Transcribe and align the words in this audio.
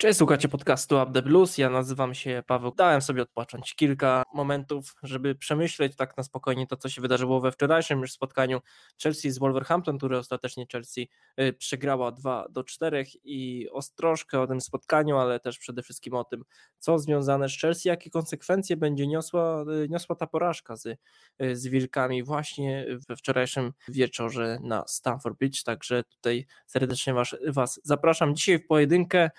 Cześć, 0.00 0.18
słuchacie 0.18 0.48
podcastu 0.48 1.02
Up 1.02 1.12
the 1.12 1.22
Blues. 1.22 1.58
Ja 1.58 1.70
nazywam 1.70 2.14
się 2.14 2.42
Paweł. 2.46 2.72
Dałem 2.76 3.02
sobie 3.02 3.22
odpocząć 3.22 3.74
kilka 3.74 4.22
momentów, 4.34 4.94
żeby 5.02 5.34
przemyśleć 5.34 5.96
tak 5.96 6.16
na 6.16 6.22
spokojnie 6.22 6.66
to, 6.66 6.76
co 6.76 6.88
się 6.88 7.02
wydarzyło 7.02 7.40
we 7.40 7.52
wczorajszym 7.52 8.00
już 8.00 8.12
spotkaniu 8.12 8.60
Chelsea 9.02 9.30
z 9.30 9.38
Wolverhampton, 9.38 9.98
które 9.98 10.18
ostatecznie 10.18 10.66
Chelsea 10.72 11.08
y, 11.40 11.52
przegrała 11.52 12.12
2 12.12 12.46
do 12.50 12.64
4 12.64 13.04
i 13.24 13.68
troszkę 13.96 14.40
o 14.40 14.46
tym 14.46 14.60
spotkaniu, 14.60 15.18
ale 15.18 15.40
też 15.40 15.58
przede 15.58 15.82
wszystkim 15.82 16.14
o 16.14 16.24
tym, 16.24 16.44
co 16.78 16.98
związane 16.98 17.48
z 17.48 17.58
Chelsea, 17.60 17.88
jakie 17.88 18.10
konsekwencje 18.10 18.76
będzie 18.76 19.06
niosła, 19.06 19.64
y, 19.84 19.88
niosła 19.88 20.16
ta 20.16 20.26
porażka 20.26 20.76
z, 20.76 20.86
y, 20.86 20.96
z 21.56 21.66
Wilkami 21.66 22.22
właśnie 22.22 22.86
we 23.08 23.16
wczorajszym 23.16 23.72
wieczorze 23.88 24.58
na 24.62 24.84
Stamford 24.88 25.38
Bridge. 25.38 25.62
Także 25.62 26.02
tutaj 26.04 26.46
serdecznie 26.66 27.14
was, 27.14 27.36
was 27.48 27.80
zapraszam 27.84 28.34
dzisiaj 28.34 28.58
w 28.58 28.66
pojedynkę. 28.66 29.30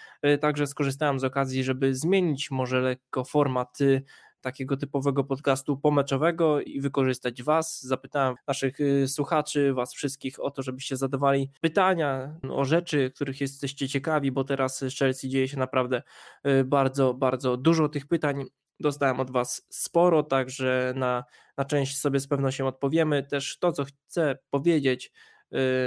Tak 0.41 0.50
także 0.51 0.67
skorzystałem 0.67 1.19
z 1.19 1.23
okazji, 1.23 1.63
żeby 1.63 1.95
zmienić 1.95 2.51
może 2.51 2.81
lekko 2.81 3.23
format 3.23 3.81
y, 3.81 4.03
takiego 4.41 4.77
typowego 4.77 5.23
podcastu 5.23 5.77
pomeczowego 5.77 6.61
i 6.61 6.81
wykorzystać 6.81 7.43
Was. 7.43 7.81
Zapytałem 7.81 8.35
naszych 8.47 8.79
y, 8.79 9.07
słuchaczy, 9.07 9.73
Was 9.73 9.93
wszystkich 9.93 10.39
o 10.39 10.51
to, 10.51 10.63
żebyście 10.63 10.97
zadawali 10.97 11.49
pytania 11.61 12.35
o 12.49 12.65
rzeczy, 12.65 13.11
których 13.15 13.41
jesteście 13.41 13.89
ciekawi, 13.89 14.31
bo 14.31 14.43
teraz 14.43 14.79
z 14.79 14.97
Chelsea 14.97 15.29
dzieje 15.29 15.47
się 15.47 15.57
naprawdę 15.57 16.01
y, 16.47 16.63
bardzo, 16.63 17.13
bardzo 17.13 17.57
dużo 17.57 17.89
tych 17.89 18.07
pytań. 18.07 18.45
Dostałem 18.79 19.19
od 19.19 19.31
Was 19.31 19.67
sporo, 19.69 20.23
także 20.23 20.93
na, 20.95 21.23
na 21.57 21.65
część 21.65 21.97
sobie 21.97 22.19
z 22.19 22.27
pewnością 22.27 22.67
odpowiemy. 22.67 23.23
Też 23.23 23.57
to, 23.59 23.71
co 23.71 23.83
chcę 23.83 24.37
powiedzieć, 24.49 25.11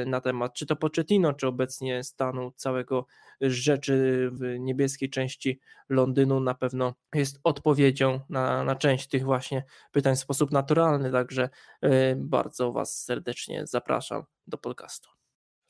na 0.07 0.21
temat 0.21 0.55
czy 0.55 0.67
to 0.67 0.77
Pochettino, 0.77 1.33
czy 1.33 1.47
obecnie 1.47 2.05
stanu 2.05 2.53
całego 2.57 3.07
rzeczy 3.41 4.29
w 4.33 4.59
niebieskiej 4.59 5.11
części 5.11 5.61
Londynu 5.89 6.41
na 6.41 6.55
pewno 6.55 6.95
jest 7.15 7.41
odpowiedzią 7.45 8.21
na, 8.29 8.65
na 8.65 8.77
część 8.77 9.09
tych 9.09 9.25
właśnie 9.25 9.65
pytań 9.93 10.17
w 10.17 10.19
sposób 10.19 10.51
naturalny, 10.51 11.13
także 11.13 11.49
y, 11.85 11.89
bardzo 12.17 12.73
Was 12.73 13.05
serdecznie 13.05 13.67
zapraszam 13.67 14.25
do 14.47 14.59
podcastu. 14.59 15.14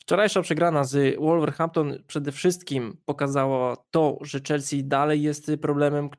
Wczorajsza 0.07 0.43
przegrana 0.43 0.85
z 0.85 1.21
Wolverhampton 1.21 2.03
przede 2.07 2.33
wszystkim 2.33 2.97
pokazała 3.05 3.77
to, 3.91 4.19
że 4.21 4.41
Chelsea 4.49 4.85
dalej 4.85 5.23
jest 5.23 5.51
problemem 5.63 6.11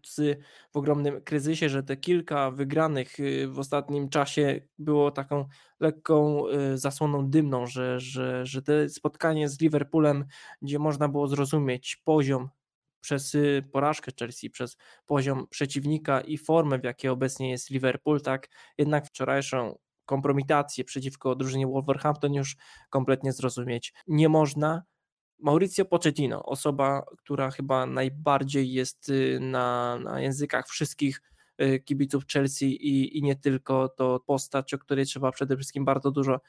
w 0.73 0.77
ogromnym 0.77 1.21
kryzysie, 1.21 1.69
że 1.69 1.83
te 1.83 1.97
kilka 1.97 2.51
wygranych 2.51 3.19
y, 3.19 3.47
w 3.47 3.59
ostatnim 3.59 4.09
czasie 4.09 4.61
było 4.79 5.11
taką 5.11 5.45
lekką 5.79 6.47
y, 6.47 6.77
zasłoną 6.77 7.29
dymną, 7.29 7.65
że, 7.67 7.99
że, 7.99 8.45
że 8.45 8.61
te 8.61 8.89
spotkanie 8.89 9.49
z 9.49 9.61
Liverpoolem, 9.61 10.25
gdzie 10.61 10.79
można 10.79 11.07
było 11.07 11.27
zrozumieć 11.27 11.95
poziom 11.95 12.49
przez 13.01 13.35
y, 13.35 13.63
porażkę 13.71 14.11
Chelsea, 14.19 14.49
przez 14.49 14.77
poziom 15.05 15.47
przeciwnika 15.49 16.21
i 16.21 16.37
formę, 16.37 16.79
w 16.79 16.83
jakiej 16.83 17.11
obecnie 17.11 17.51
jest 17.51 17.69
Liverpool, 17.69 18.21
tak? 18.21 18.49
Jednak 18.77 19.07
wczorajszą 19.07 19.77
kompromitację 20.05 20.83
przeciwko 20.83 21.35
drużynie 21.35 21.67
Wolverhampton 21.67 22.33
już 22.33 22.55
kompletnie 22.89 23.33
zrozumieć 23.33 23.93
nie 24.07 24.29
można. 24.29 24.83
Mauricio 25.39 25.85
Pochettino, 25.85 26.43
osoba, 26.43 27.05
która 27.17 27.51
chyba 27.51 27.85
najbardziej 27.85 28.73
jest 28.73 29.09
y, 29.09 29.39
na, 29.41 29.99
na 29.99 30.21
językach 30.21 30.67
wszystkich 30.67 31.21
y, 31.61 31.79
kibiców 31.79 32.25
Chelsea 32.27 32.65
i, 32.65 33.17
i 33.17 33.21
nie 33.23 33.35
tylko, 33.35 33.89
to 33.89 34.19
postać, 34.19 34.73
o 34.73 34.77
której 34.77 35.05
trzeba 35.05 35.31
przede 35.31 35.55
wszystkim 35.55 35.85
bardzo 35.85 36.11
dużo 36.11 36.39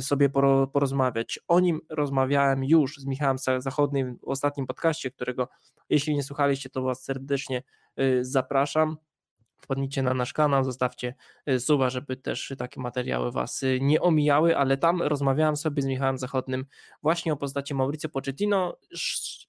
sobie 0.00 0.30
porozmawiać. 0.72 1.40
O 1.48 1.60
nim 1.60 1.80
rozmawiałem 1.88 2.64
już 2.64 2.96
z 2.96 3.06
Michałem 3.06 3.36
Zachodnym 3.58 4.18
w 4.18 4.24
ostatnim 4.24 4.66
podcaście, 4.66 5.10
którego 5.10 5.48
jeśli 5.88 6.14
nie 6.14 6.22
słuchaliście, 6.22 6.70
to 6.70 6.82
Was 6.82 7.04
serdecznie 7.04 7.62
y, 8.00 8.24
zapraszam 8.24 8.96
wpadnijcie 9.62 10.02
na 10.02 10.14
nasz 10.14 10.32
kanał, 10.32 10.64
zostawcie 10.64 11.14
y, 11.48 11.60
suba, 11.60 11.90
żeby 11.90 12.16
też 12.16 12.52
takie 12.58 12.80
materiały 12.80 13.32
Was 13.32 13.62
y, 13.62 13.78
nie 13.80 14.00
omijały, 14.00 14.56
ale 14.56 14.76
tam 14.76 15.02
rozmawiałem 15.02 15.56
sobie 15.56 15.82
z 15.82 15.86
Michałem 15.86 16.18
Zachodnym 16.18 16.66
właśnie 17.02 17.32
o 17.32 17.36
postaci 17.36 17.74
Mauricio 17.74 18.08
Pochettino. 18.08 18.76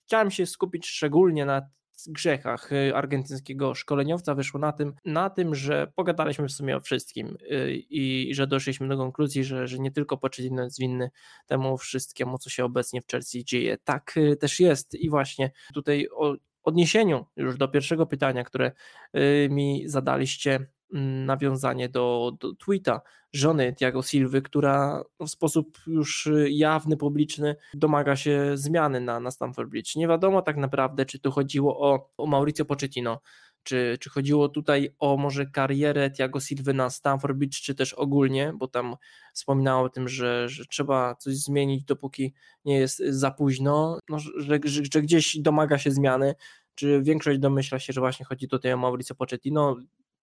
Chciałem 0.05 0.31
się 0.31 0.45
skupić 0.45 0.87
szczególnie 0.87 1.45
na 1.45 1.69
grzechach 2.07 2.71
y, 2.71 2.95
argentyńskiego 2.95 3.75
szkoleniowca 3.75 4.35
wyszło 4.35 4.59
na 4.59 4.71
tym, 4.71 4.93
na 5.05 5.29
tym, 5.29 5.55
że 5.55 5.91
pogadaliśmy 5.95 6.47
w 6.47 6.51
sumie 6.51 6.77
o 6.77 6.79
wszystkim 6.79 7.37
i, 7.69 8.29
i 8.29 8.35
że 8.35 8.47
doszliśmy 8.47 8.87
do 8.87 8.97
konkluzji, 8.97 9.43
że, 9.43 9.67
że 9.67 9.79
nie 9.79 9.91
tylko 9.91 10.17
Pochettino 10.17 10.63
jest 10.63 10.79
winny 10.79 11.09
temu 11.47 11.77
wszystkiemu, 11.77 12.37
co 12.37 12.49
się 12.49 12.65
obecnie 12.65 13.01
w 13.01 13.07
Chelsea 13.07 13.43
dzieje. 13.45 13.77
Tak 13.83 14.15
też 14.39 14.59
jest 14.59 14.95
i 14.95 15.09
właśnie 15.09 15.51
tutaj 15.73 16.07
o 16.15 16.35
odniesieniu 16.63 17.25
już 17.35 17.57
do 17.57 17.67
pierwszego 17.67 18.05
pytania, 18.05 18.43
które 18.43 18.71
y, 19.17 19.47
mi 19.51 19.83
zadaliście, 19.85 20.67
mm, 20.93 21.25
nawiązanie 21.25 21.89
do, 21.89 22.31
do 22.39 22.53
tweeta 22.53 23.01
żony 23.33 23.73
Tiago 23.73 24.01
Silwy, 24.01 24.41
która 24.41 25.03
w 25.19 25.27
sposób 25.27 25.77
już 25.87 26.29
jawny, 26.49 26.97
publiczny 26.97 27.55
domaga 27.73 28.15
się 28.15 28.51
zmiany 28.53 29.01
na, 29.01 29.19
na 29.19 29.31
Stamford 29.31 29.69
Bridge. 29.69 29.95
Nie 29.95 30.07
wiadomo 30.07 30.41
tak 30.41 30.57
naprawdę, 30.57 31.05
czy 31.05 31.19
tu 31.19 31.31
chodziło 31.31 31.79
o, 31.79 32.09
o 32.17 32.27
Mauricio 32.27 32.65
Pochettino, 32.65 33.21
czy, 33.63 33.97
czy 33.99 34.09
chodziło 34.09 34.49
tutaj 34.49 34.95
o 34.99 35.17
może 35.17 35.45
karierę 35.45 36.11
Tiago 36.11 36.39
Silwy 36.39 36.73
na 36.73 36.89
Stamford 36.89 37.37
Bridge, 37.37 37.61
czy 37.61 37.75
też 37.75 37.93
ogólnie, 37.93 38.53
bo 38.55 38.67
tam 38.67 38.95
wspominało 39.33 39.85
o 39.85 39.89
tym, 39.89 40.07
że, 40.07 40.49
że 40.49 40.65
trzeba 40.65 41.15
coś 41.15 41.35
zmienić, 41.35 41.83
dopóki 41.83 42.33
nie 42.65 42.79
jest 42.79 42.97
za 42.97 43.31
późno, 43.31 43.99
no, 44.09 44.19
że, 44.19 44.59
że, 44.63 44.81
że 44.93 45.01
gdzieś 45.01 45.37
domaga 45.37 45.77
się 45.77 45.91
zmiany, 45.91 46.35
czy 46.75 47.01
większość 47.01 47.39
domyśla 47.39 47.79
się, 47.79 47.93
że 47.93 48.01
właśnie 48.01 48.25
chodzi 48.25 48.47
tutaj 48.47 48.73
o 48.73 48.77
Mauricio 48.77 49.15
Pochettino, 49.15 49.77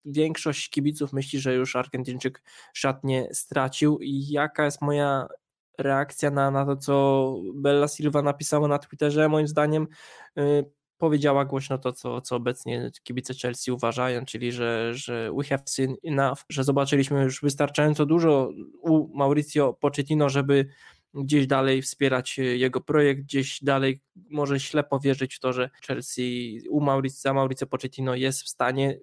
większość 0.06 0.70
kibiców 0.70 1.14
myśli, 1.14 1.40
że 1.40 1.54
już 1.54 1.76
Argentyńczyk 1.76 2.42
szatnie 2.74 3.30
stracił. 3.32 4.00
I 4.00 4.28
jaka 4.30 4.66
jest 4.66 4.82
moja 4.82 5.28
reakcja 5.78 6.32
na, 6.32 6.52
na 6.52 6.66
to, 6.66 6.76
co 6.78 7.36
Bella 7.54 7.88
Silva 7.88 8.22
napisała 8.22 8.68
na 8.68 8.80
Twitterze, 8.80 9.30
moim 9.30 9.48
zdaniem 9.48 9.88
yy, 10.36 10.72
powiedziała 10.98 11.46
głośno 11.46 11.78
to, 11.78 11.94
co, 11.94 12.22
co 12.22 12.36
obecnie 12.36 12.92
kibice 13.04 13.34
Chelsea 13.34 13.72
uważają, 13.72 14.26
czyli 14.26 14.52
że, 14.52 14.92
że 14.96 15.32
we 15.38 15.44
have 15.44 15.64
seen 15.66 15.96
enough, 16.04 16.40
że 16.50 16.64
zobaczyliśmy 16.64 17.24
już 17.24 17.42
wystarczająco 17.42 18.06
dużo 18.06 18.50
u 18.82 19.18
Mauricio 19.18 19.74
Pochettino, 19.74 20.30
żeby 20.30 20.68
gdzieś 21.14 21.48
dalej 21.48 21.82
wspierać 21.82 22.38
jego 22.38 22.82
projekt, 22.82 23.22
gdzieś 23.22 23.64
dalej 23.64 24.02
może 24.30 24.60
ślepo 24.60 25.00
wierzyć 25.00 25.36
w 25.36 25.40
to, 25.40 25.54
że 25.54 25.70
Chelsea 25.88 26.60
u 26.70 26.82
Mauricio, 26.82 27.34
Mauricio 27.34 27.68
Pochettino 27.68 28.16
jest 28.16 28.44
w 28.44 28.50
stanie 28.50 29.00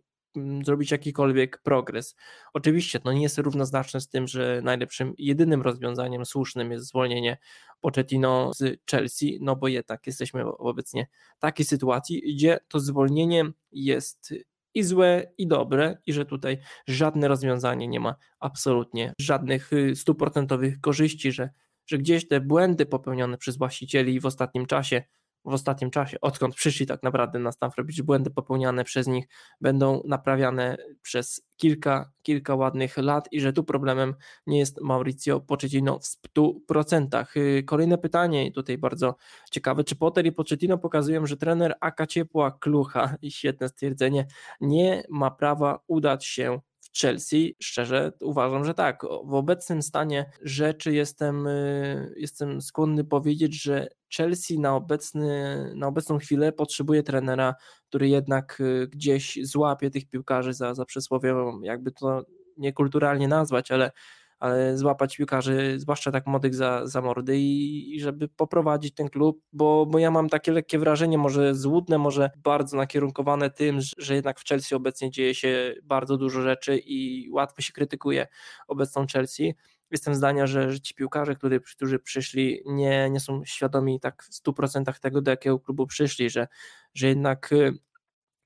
zrobić 0.64 0.90
jakikolwiek 0.90 1.62
progres. 1.62 2.16
Oczywiście 2.54 3.00
to 3.00 3.12
nie 3.12 3.22
jest 3.22 3.38
równoznaczne 3.38 4.00
z 4.00 4.08
tym, 4.08 4.28
że 4.28 4.60
najlepszym, 4.64 5.14
jedynym 5.18 5.62
rozwiązaniem 5.62 6.26
słusznym 6.26 6.72
jest 6.72 6.86
zwolnienie 6.86 7.38
Pochettino 7.80 8.50
z 8.54 8.80
Chelsea, 8.90 9.38
no 9.42 9.56
bo 9.56 9.68
jednak 9.68 10.06
jesteśmy 10.06 10.44
obecnie 10.46 11.06
w 11.36 11.40
takiej 11.40 11.66
sytuacji, 11.66 12.34
gdzie 12.34 12.58
to 12.68 12.80
zwolnienie 12.80 13.44
jest 13.72 14.34
i 14.74 14.82
złe, 14.82 15.32
i 15.38 15.46
dobre, 15.46 15.98
i 16.06 16.12
że 16.12 16.24
tutaj 16.24 16.58
żadne 16.86 17.28
rozwiązanie 17.28 17.88
nie 17.88 18.00
ma 18.00 18.16
absolutnie 18.40 19.12
żadnych 19.18 19.72
y, 19.72 19.96
stuprocentowych 19.96 20.80
korzyści, 20.80 21.32
że, 21.32 21.50
że 21.86 21.98
gdzieś 21.98 22.28
te 22.28 22.40
błędy 22.40 22.86
popełnione 22.86 23.38
przez 23.38 23.56
właścicieli 23.56 24.20
w 24.20 24.26
ostatnim 24.26 24.66
czasie 24.66 25.02
w 25.44 25.52
ostatnim 25.52 25.90
czasie, 25.90 26.20
odkąd 26.20 26.54
przyszli 26.54 26.86
tak 26.86 27.02
naprawdę 27.02 27.38
na 27.38 27.52
Stanford 27.52 27.86
Bridge, 27.86 28.02
błędy 28.02 28.30
popełniane 28.30 28.84
przez 28.84 29.06
nich 29.06 29.28
będą 29.60 30.02
naprawiane 30.06 30.76
przez 31.02 31.42
kilka, 31.56 32.12
kilka 32.22 32.54
ładnych 32.54 32.96
lat 32.96 33.28
i 33.32 33.40
że 33.40 33.52
tu 33.52 33.64
problemem 33.64 34.14
nie 34.46 34.58
jest 34.58 34.80
Mauricio 34.80 35.40
Pochettino 35.40 35.98
w 35.98 36.04
100%. 36.38 37.24
Y, 37.36 37.62
kolejne 37.62 37.98
pytanie, 37.98 38.52
tutaj 38.52 38.78
bardzo 38.78 39.16
ciekawe, 39.50 39.84
czy 39.84 39.96
Potter 39.96 40.26
i 40.26 40.32
Pochettino 40.32 40.78
pokazują, 40.78 41.26
że 41.26 41.36
trener 41.36 41.74
Aka 41.80 42.06
Ciepła 42.06 42.50
Klucha, 42.50 43.16
świetne 43.28 43.68
stwierdzenie, 43.68 44.26
nie 44.60 45.02
ma 45.10 45.30
prawa 45.30 45.80
udać 45.86 46.26
się 46.26 46.60
Chelsea, 47.00 47.56
szczerze 47.62 48.12
uważam, 48.20 48.64
że 48.64 48.74
tak. 48.74 49.02
W 49.24 49.34
obecnym 49.34 49.82
stanie 49.82 50.30
rzeczy 50.42 50.92
jestem, 50.94 51.46
y, 51.46 52.14
jestem 52.16 52.62
skłonny 52.62 53.04
powiedzieć, 53.04 53.62
że 53.62 53.88
Chelsea 54.16 54.58
na, 54.58 54.76
obecny, 54.76 55.72
na 55.76 55.86
obecną 55.86 56.18
chwilę 56.18 56.52
potrzebuje 56.52 57.02
trenera, 57.02 57.54
który 57.88 58.08
jednak 58.08 58.60
y, 58.60 58.88
gdzieś 58.88 59.38
złapie 59.42 59.90
tych 59.90 60.08
piłkarzy 60.08 60.54
za, 60.54 60.74
za 60.74 60.84
przysłowiową, 60.84 61.60
jakby 61.60 61.92
to 61.92 62.22
niekulturalnie 62.56 63.28
nazwać, 63.28 63.70
ale 63.70 63.90
ale 64.38 64.78
złapać 64.78 65.16
piłkarzy, 65.16 65.74
zwłaszcza 65.78 66.12
tak 66.12 66.26
młodych 66.26 66.54
za, 66.54 66.86
za 66.86 67.00
mordy 67.00 67.38
i, 67.38 67.96
i, 67.96 68.00
żeby 68.00 68.28
poprowadzić 68.28 68.94
ten 68.94 69.08
klub, 69.08 69.42
bo, 69.52 69.86
bo 69.86 69.98
ja 69.98 70.10
mam 70.10 70.28
takie 70.28 70.52
lekkie 70.52 70.78
wrażenie, 70.78 71.18
może 71.18 71.54
złudne, 71.54 71.98
może 71.98 72.30
bardzo 72.36 72.76
nakierunkowane 72.76 73.50
tym, 73.50 73.78
że 73.98 74.14
jednak 74.14 74.40
w 74.40 74.44
Chelsea 74.44 74.74
obecnie 74.74 75.10
dzieje 75.10 75.34
się 75.34 75.74
bardzo 75.82 76.16
dużo 76.16 76.42
rzeczy 76.42 76.78
i 76.78 77.30
łatwo 77.30 77.62
się 77.62 77.72
krytykuje 77.72 78.26
obecną 78.68 79.06
Chelsea, 79.12 79.54
jestem 79.90 80.14
zdania, 80.14 80.46
że, 80.46 80.80
ci 80.80 80.94
piłkarze, 80.94 81.34
którzy, 81.34 81.60
którzy 81.60 81.98
przyszli, 81.98 82.62
nie, 82.66 83.10
nie 83.10 83.20
są 83.20 83.44
świadomi 83.44 84.00
tak 84.00 84.22
w 84.22 84.30
100% 84.30 84.98
tego, 85.00 85.22
do 85.22 85.30
jakiego 85.30 85.60
klubu 85.60 85.86
przyszli, 85.86 86.30
że, 86.30 86.48
że 86.94 87.06
jednak 87.08 87.52
y, 87.52 87.78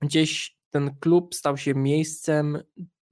gdzieś 0.01 0.59
ten 0.71 0.97
klub 1.01 1.35
stał 1.35 1.57
się 1.57 1.75
miejscem 1.75 2.63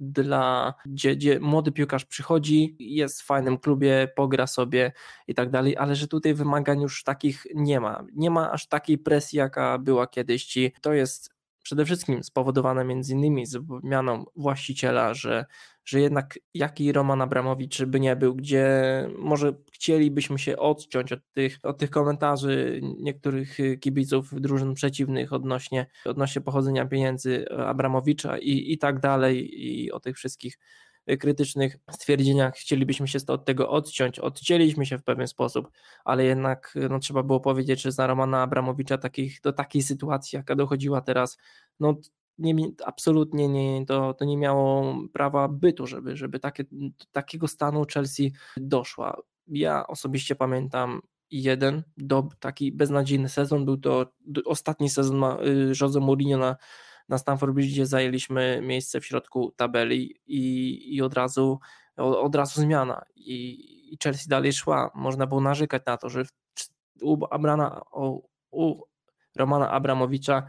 dla, 0.01 0.75
gdzie, 0.87 1.17
gdzie 1.17 1.41
młody 1.41 1.73
piłkarz 1.73 2.05
przychodzi, 2.05 2.77
jest 2.79 3.23
w 3.23 3.25
fajnym 3.25 3.59
klubie, 3.59 4.09
pogra 4.17 4.47
sobie 4.47 4.93
i 5.27 5.35
tak 5.35 5.51
dalej, 5.51 5.77
ale 5.77 5.95
że 5.95 6.09
tutaj 6.09 6.35
wymagań 6.35 6.81
już 6.81 7.05
takich 7.05 7.47
nie 7.55 7.81
ma. 7.81 8.05
Nie 8.13 8.31
ma 8.31 8.51
aż 8.51 8.69
takiej 8.69 8.99
presji, 8.99 9.39
jaka 9.39 9.79
była 9.79 10.07
kiedyś. 10.07 10.57
I 10.57 10.73
to 10.81 10.93
jest 10.93 11.36
przede 11.67 11.85
wszystkim 11.85 12.25
spowodowane 12.25 12.85
między 12.85 13.13
innymi 13.13 13.45
zmianą 13.83 14.25
właściciela, 14.37 15.15
że, 15.15 15.45
że 15.85 16.01
jednak 16.01 16.39
jaki 16.55 16.93
Roman 16.93 17.23
Abramowicz 17.23 17.83
by 17.83 18.01
nie 18.01 18.17
był, 18.17 18.35
gdzie 18.35 18.69
może 19.19 19.53
chcielibyśmy 19.73 20.39
się 20.39 20.57
odciąć 20.57 21.13
od 21.13 21.21
tych, 21.33 21.59
od 21.63 21.79
tych 21.79 21.91
komentarzy 21.91 22.81
niektórych 22.83 23.59
kibiców 23.81 24.41
drużyn 24.41 24.75
przeciwnych 24.75 25.33
odnośnie, 25.33 25.87
odnośnie 26.05 26.43
pochodzenia 26.43 26.87
pieniędzy 26.87 27.45
Abramowicza 27.51 28.39
i, 28.39 28.73
i 28.73 28.79
tak 28.79 29.01
dalej 29.01 29.67
i 29.67 29.93
o 29.93 30.01
tych 30.01 30.17
wszystkich 30.17 30.59
krytycznych 31.21 31.77
stwierdzeniach 31.91 32.55
chcielibyśmy 32.55 33.09
się 33.09 33.19
od 33.27 33.45
tego 33.45 33.71
odciąć. 33.71 34.19
Odcięliśmy 34.19 34.87
się 34.87 34.99
w 34.99 35.05
pewien 35.05 35.29
sposób, 35.29 35.71
ale 36.05 36.25
jednak 36.25 36.75
no, 36.91 36.99
trzeba 36.99 37.23
było 37.23 37.41
powiedzieć, 37.41 37.83
że 37.83 37.93
za 37.93 38.07
Romana 38.07 38.43
Abramowicza 38.43 38.99
takich, 38.99 39.41
do 39.41 39.53
takiej 39.53 39.83
sytuacji, 39.83 40.37
jaka 40.37 40.55
dochodziła 40.55 41.01
teraz, 41.01 41.39
no 41.81 41.95
nie, 42.39 42.55
absolutnie 42.85 43.49
nie, 43.49 43.87
to, 43.87 44.15
to 44.15 44.25
nie 44.25 44.37
miało 44.37 44.97
prawa 45.13 45.49
bytu, 45.49 45.87
żeby, 45.87 46.17
żeby 46.17 46.39
takie, 46.39 46.65
takiego 47.13 47.49
stanu 47.49 47.85
Chelsea 47.95 48.33
doszła. 48.57 49.17
Ja 49.49 49.87
osobiście 49.87 50.37
pamiętam 50.37 51.01
jeden 51.31 51.83
do, 51.97 52.29
taki 52.41 52.73
beznadziejny 52.73 53.29
sezon, 53.29 53.65
był 53.65 53.77
to 53.77 54.13
ostatni 54.45 54.91
sezon 54.91 55.25
y, 55.25 55.73
Jose 55.81 56.01
Mourinho 56.01 56.39
na 56.39 56.57
na 57.09 57.19
Stamford 57.19 57.55
Bridge, 57.55 57.81
zajęliśmy 57.83 58.61
miejsce 58.63 59.01
w 59.01 59.07
środku 59.07 59.53
tabeli 59.57 60.15
i, 60.27 60.97
i 60.97 61.03
od 61.03 61.15
razu 61.15 61.59
od 61.97 62.35
razu 62.35 62.61
zmiana 62.61 63.03
I, 63.15 63.93
i 63.93 63.99
Chelsea 64.03 64.29
dalej 64.29 64.53
szła. 64.53 64.91
Można 64.95 65.27
było 65.27 65.41
narzekać 65.41 65.83
na 65.87 65.97
to, 65.97 66.09
że 66.09 66.25
u 67.03 67.25
Abrana, 67.31 67.83
u 68.51 68.83
Romana 69.37 69.71
Abramowicza 69.71 70.47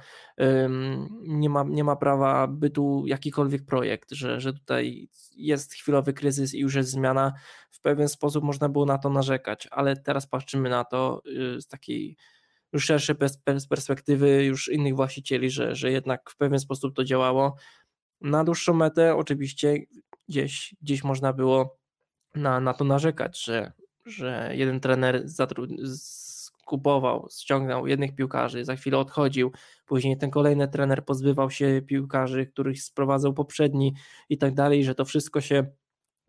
nie 1.28 1.50
ma, 1.50 1.64
nie 1.64 1.84
ma 1.84 1.96
prawa 1.96 2.48
bytu 2.48 3.04
jakikolwiek 3.08 3.66
projekt, 3.66 4.12
że, 4.12 4.42
że 4.42 4.54
tutaj 4.54 5.10
jest 5.36 5.74
chwilowy 5.74 6.14
kryzys 6.14 6.54
i 6.54 6.60
już 6.60 6.76
jest 6.76 6.90
zmiana. 6.90 7.34
W 7.72 7.82
pewien 7.82 8.10
sposób 8.10 8.44
można 8.44 8.70
było 8.70 8.86
na 8.86 8.98
to 8.98 9.10
narzekać, 9.10 9.68
ale 9.72 9.96
teraz 9.96 10.28
patrzymy 10.28 10.70
na 10.70 10.84
to 10.84 11.22
y, 11.58 11.62
z 11.62 11.68
takiej 11.68 12.18
już 12.78 12.86
szersze 12.86 13.16
perspektywy 13.70 14.44
już 14.44 14.68
innych 14.68 14.96
właścicieli, 14.96 15.50
że, 15.50 15.76
że 15.76 15.92
jednak 15.92 16.30
w 16.30 16.38
pewien 16.38 16.60
sposób 16.60 16.96
to 16.96 17.04
działało. 17.04 17.56
Na 18.22 18.44
dłuższą 18.44 18.74
metę 18.74 19.16
oczywiście 19.16 19.78
gdzieś, 20.28 20.76
gdzieś 20.82 21.04
można 21.04 21.34
było 21.34 21.78
na, 22.36 22.60
na 22.60 22.74
to 22.74 22.84
narzekać, 22.84 23.44
że, 23.44 23.74
że 24.06 24.52
jeden 24.54 24.80
trener 24.80 25.24
skupował, 25.96 27.28
ściągnął 27.32 27.88
jednych 27.88 28.16
piłkarzy, 28.16 28.66
za 28.66 28.76
chwilę 28.76 28.98
odchodził, 28.98 29.52
później 29.86 30.18
ten 30.18 30.32
kolejny 30.32 30.68
trener 30.68 31.06
pozbywał 31.06 31.52
się 31.52 31.82
piłkarzy, 31.88 32.46
których 32.46 32.84
sprowadzał 32.84 33.34
poprzedni 33.34 33.94
i 34.30 34.38
tak 34.38 34.54
dalej, 34.54 34.84
że 34.84 34.96
to 34.96 35.06
wszystko 35.06 35.42
się 35.42 35.72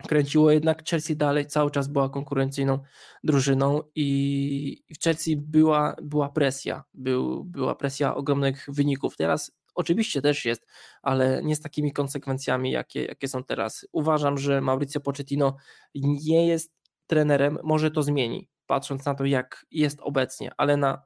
kręciło, 0.06 0.50
jednak 0.50 0.84
Chelsea 0.88 1.16
dalej 1.16 1.46
cały 1.46 1.70
czas 1.70 1.88
była 1.88 2.08
konkurencyjną 2.08 2.78
drużyną 3.24 3.82
i 3.94 4.84
w 5.00 5.04
Chelsea 5.04 5.36
była, 5.36 5.96
była 6.02 6.28
presja, 6.28 6.84
był, 6.94 7.44
była 7.44 7.74
presja 7.74 8.14
ogromnych 8.14 8.66
wyników. 8.68 9.16
Teraz 9.16 9.52
oczywiście 9.74 10.22
też 10.22 10.44
jest, 10.44 10.66
ale 11.02 11.42
nie 11.42 11.56
z 11.56 11.60
takimi 11.60 11.92
konsekwencjami, 11.92 12.70
jakie, 12.70 13.04
jakie 13.04 13.28
są 13.28 13.44
teraz. 13.44 13.86
Uważam, 13.92 14.38
że 14.38 14.60
Mauricio 14.60 15.00
Pochettino 15.00 15.56
nie 15.94 16.46
jest 16.46 16.72
trenerem, 17.06 17.58
może 17.64 17.90
to 17.90 18.02
zmieni, 18.02 18.48
patrząc 18.66 19.04
na 19.04 19.14
to, 19.14 19.24
jak 19.24 19.66
jest 19.70 20.00
obecnie, 20.00 20.50
ale 20.56 20.76
na 20.76 21.02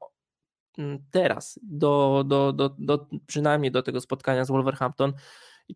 teraz, 1.11 1.59
do, 1.63 2.25
do, 2.27 2.53
do, 2.53 2.77
do, 2.79 3.07
przynajmniej 3.27 3.73
do 3.73 3.83
tego 3.83 4.01
spotkania 4.01 4.45
z 4.45 4.49
Wolverhampton, 4.49 5.13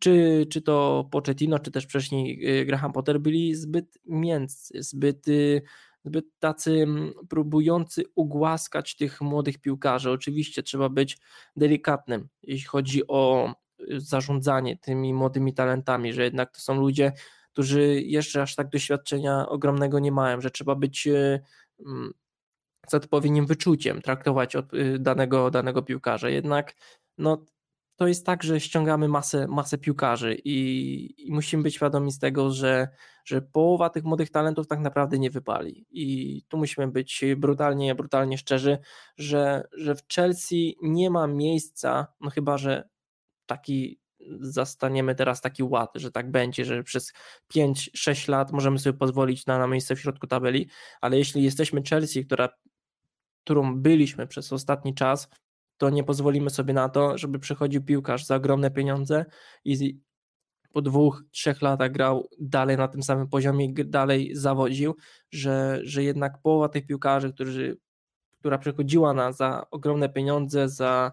czy, 0.01 0.47
czy 0.51 0.63
to 0.63 1.09
Pochettino, 1.11 1.59
czy 1.59 1.71
też 1.71 1.85
wcześniej 1.85 2.59
y, 2.61 2.65
Graham 2.65 2.93
Potter 2.93 3.21
byli 3.21 3.55
zbyt 3.55 3.99
mięccy, 4.07 4.83
zbyt, 4.83 5.29
y, 5.29 5.63
zbyt 6.05 6.25
tacy 6.39 6.73
mm, 6.73 7.13
próbujący 7.29 8.05
ugłaskać 8.15 8.97
tych 8.97 9.21
młodych 9.21 9.59
piłkarzy. 9.59 10.11
Oczywiście 10.11 10.63
trzeba 10.63 10.89
być 10.89 11.19
delikatnym, 11.57 12.29
jeśli 12.43 12.67
chodzi 12.67 13.07
o 13.09 13.53
y, 13.81 14.01
zarządzanie 14.01 14.77
tymi 14.77 15.15
młodymi 15.15 15.55
talentami, 15.55 16.13
że 16.13 16.25
jednak 16.25 16.51
to 16.51 16.61
są 16.61 16.81
ludzie, 16.81 17.13
którzy 17.53 18.03
jeszcze 18.03 18.43
aż 18.43 18.55
tak 18.55 18.69
doświadczenia 18.69 19.49
ogromnego 19.49 19.99
nie 19.99 20.13
mają, 20.13 20.41
że 20.41 20.51
trzeba 20.51 20.75
być 20.75 21.09
mm, 21.87 22.13
z 22.89 22.95
odpowiednim 22.95 23.47
wyczuciem 23.47 24.03
traktować 24.03 24.57
od 24.57 24.67
danego, 24.99 25.51
danego 25.51 25.83
piłkarza. 25.83 26.29
Jednak 26.29 26.75
no, 27.19 27.45
to 27.97 28.07
jest 28.07 28.27
tak, 28.27 28.43
że 28.43 28.61
ściągamy 28.61 29.09
masę, 29.09 29.47
masę 29.49 29.79
piłkarzy 29.79 30.35
i, 30.45 31.29
i, 31.29 31.33
musimy 31.33 31.63
być 31.63 31.75
świadomi 31.75 32.13
z 32.13 32.19
tego, 32.19 32.51
że, 32.51 32.89
że 33.25 33.43
połowa 33.43 33.91
tych 33.91 34.05
młodych 34.05 34.31
talentów 34.31 34.67
tak 34.67 34.81
naprawdę 34.81 35.19
nie 35.19 35.31
wypali. 35.31 35.87
I 35.91 36.43
tu 36.49 36.59
musimy 36.59 36.89
być 36.89 37.25
brutalnie, 37.37 37.95
brutalnie 37.95 38.39
szczerzy, 38.39 38.79
że, 39.17 39.69
że 39.73 39.95
w 39.95 40.09
Chelsea 40.15 40.77
nie 40.83 41.11
ma 41.11 41.27
miejsca, 41.27 42.07
no 42.21 42.31
chyba, 42.31 42.59
że 42.59 42.89
taki 43.47 44.01
zastaniemy 44.41 45.15
teraz 45.15 45.41
taki 45.41 45.63
ład, 45.63 45.91
że 45.95 46.13
tak 46.13 46.31
będzie, 46.31 46.65
że 46.65 46.83
przez 46.83 47.13
5-6 47.55 48.29
lat 48.29 48.53
możemy 48.53 48.79
sobie 48.79 48.99
pozwolić 48.99 49.47
na, 49.47 49.59
na 49.59 49.67
miejsce 49.67 49.97
w 49.97 50.01
środku 50.01 50.27
tabeli, 50.27 50.69
ale 51.01 51.19
jeśli 51.19 51.43
jesteśmy 51.43 51.83
Chelsea, 51.83 52.25
która, 52.25 52.49
którą 53.45 53.83
byliśmy 53.83 54.27
przez 54.27 54.53
ostatni 54.53 54.95
czas, 54.95 55.29
to 55.77 55.91
nie 55.91 56.05
pozwolimy 56.05 56.51
sobie 56.51 56.75
na 56.75 56.89
to, 56.89 57.19
żeby 57.19 57.39
przychodził 57.39 57.85
piłkarz 57.85 58.25
za 58.25 58.37
ogromne 58.37 58.71
pieniądze 58.71 59.25
i 59.65 60.01
po 60.73 60.83
dwóch, 60.83 61.25
trzech 61.31 61.63
latach 61.63 61.93
grał 61.93 62.29
dalej 62.41 62.77
na 62.77 62.89
tym 62.89 63.03
samym 63.03 63.29
poziomie 63.29 63.75
dalej 63.75 64.31
zawodził, 64.35 64.97
że, 65.31 65.81
że 65.83 66.03
jednak 66.03 66.43
połowa 66.43 66.69
tych 66.69 66.87
piłkarzy, 66.87 67.33
którzy, 67.33 67.79
która 68.39 68.59
przychodziła 68.59 69.15
na 69.15 69.33
za 69.33 69.67
ogromne 69.71 70.09
pieniądze, 70.09 70.69
za 70.69 71.13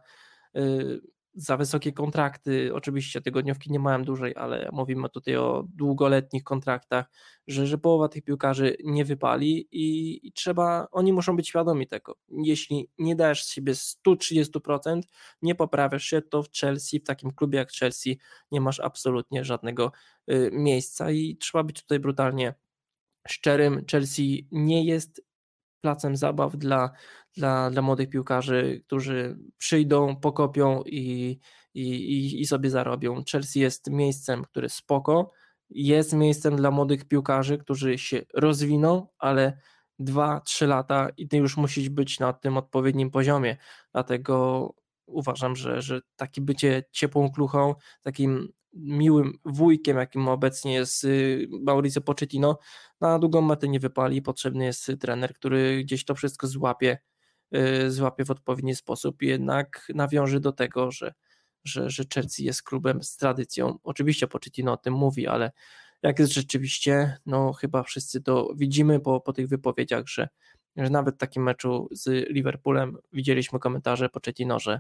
y, 0.58 1.02
za 1.36 1.58
wysokie 1.58 1.94
kontrakty, 1.94 2.74
oczywiście 2.74 3.22
tygodniówki 3.22 3.72
nie 3.72 3.80
mają 3.80 4.04
dłużej, 4.04 4.36
ale 4.36 4.70
mówimy 4.72 5.10
tutaj 5.10 5.36
o 5.36 5.64
długoletnich 5.76 6.44
kontraktach, 6.44 7.06
że, 7.48 7.68
że 7.68 7.78
połowa 7.78 8.08
tych 8.08 8.24
piłkarzy 8.24 8.76
nie 8.84 9.06
wypali 9.06 9.68
i, 9.72 10.20
i 10.28 10.32
trzeba, 10.32 10.88
oni 10.92 11.14
muszą 11.14 11.36
być 11.36 11.48
świadomi 11.50 11.88
tego. 11.88 12.16
Jeśli 12.30 12.90
nie 12.98 13.16
dajesz 13.16 13.46
siebie 13.46 13.74
130%, 13.74 15.02
nie 15.42 15.56
poprawiasz 15.56 16.04
się, 16.04 16.22
to 16.22 16.44
w 16.44 16.52
Chelsea, 16.52 17.00
w 17.00 17.04
takim 17.04 17.32
klubie 17.32 17.58
jak 17.58 17.72
Chelsea 17.72 18.20
nie 18.52 18.62
masz 18.62 18.80
absolutnie 18.80 19.44
żadnego 19.44 19.92
y, 20.32 20.50
miejsca 20.54 21.12
i 21.12 21.38
trzeba 21.38 21.64
być 21.64 21.82
tutaj 21.82 22.00
brutalnie 22.00 22.54
szczerym. 23.28 23.86
Chelsea 23.92 24.48
nie 24.52 24.86
jest 24.86 25.22
placem 25.82 26.16
zabaw 26.16 26.58
dla, 26.58 26.92
dla, 27.38 27.70
dla 27.70 27.82
młodych 27.82 28.10
piłkarzy, 28.10 28.82
którzy 28.86 29.38
przyjdą, 29.58 30.16
pokopią 30.16 30.84
i, 30.86 31.40
i, 31.74 32.42
i 32.42 32.46
sobie 32.46 32.70
zarobią. 32.70 33.24
Chelsea 33.32 33.60
jest 33.60 33.90
miejscem, 33.90 34.44
które 34.44 34.70
spoko, 34.70 35.32
jest 35.70 36.14
miejscem 36.14 36.56
dla 36.56 36.72
młodych 36.72 37.06
piłkarzy, 37.06 37.58
którzy 37.58 37.98
się 37.98 38.22
rozwiną, 38.34 39.08
ale 39.18 39.58
2-3 40.00 40.68
lata 40.68 41.10
i 41.18 41.28
ty 41.28 41.38
już 41.38 41.58
musisz 41.58 41.90
być 41.90 42.20
na 42.20 42.34
tym 42.34 42.58
odpowiednim 42.58 43.12
poziomie. 43.12 43.58
Dlatego 43.92 44.70
uważam, 45.06 45.56
że, 45.56 45.82
że 45.82 46.02
takie 46.16 46.42
bycie 46.42 46.84
ciepłą 46.92 47.32
kluchą, 47.32 47.76
takim 48.02 48.48
miłym 48.74 49.34
wujkiem, 49.46 49.98
jakim 49.98 50.28
obecnie 50.28 50.74
jest 50.74 51.04
y, 51.04 51.48
Mauricio 51.62 52.02
Pochettino, 52.02 52.60
na 53.02 53.20
długą 53.20 53.42
metę 53.42 53.68
nie 53.68 53.80
wypali. 53.80 54.22
Potrzebny 54.22 54.66
jest 54.66 54.92
trener, 55.00 55.34
który 55.34 55.84
gdzieś 55.84 56.06
to 56.06 56.16
wszystko 56.16 56.48
złapie, 56.48 56.98
złapie 57.88 58.26
w 58.26 58.32
odpowiedni 58.32 58.76
sposób 58.76 59.22
i 59.22 59.28
jednak 59.28 59.88
nawiąże 59.96 60.40
do 60.40 60.52
tego, 60.52 60.92
że, 60.92 61.14
że, 61.64 61.90
że 61.90 62.04
Chelsea 62.14 62.44
jest 62.44 62.64
klubem 62.64 63.04
z 63.04 63.18
tradycją. 63.18 63.78
Oczywiście 63.84 64.28
Pochettino 64.28 64.72
o 64.74 64.78
tym 64.78 64.94
mówi, 64.94 65.28
ale 65.28 65.52
jak 66.04 66.20
jest 66.20 66.34
rzeczywiście, 66.34 67.18
no 67.26 67.54
chyba 67.54 67.84
wszyscy 67.84 68.22
to 68.22 68.50
widzimy 68.56 69.00
po, 69.00 69.22
po 69.22 69.34
tych 69.34 69.48
wypowiedziach, 69.48 70.08
że, 70.08 70.30
że 70.76 70.90
nawet 70.90 71.16
w 71.16 71.18
takim 71.18 71.44
meczu 71.44 71.88
z 71.92 72.30
Liverpoolem 72.30 72.98
widzieliśmy 73.14 73.60
komentarze 73.60 74.10
Pochettino, 74.10 74.60
że 74.60 74.80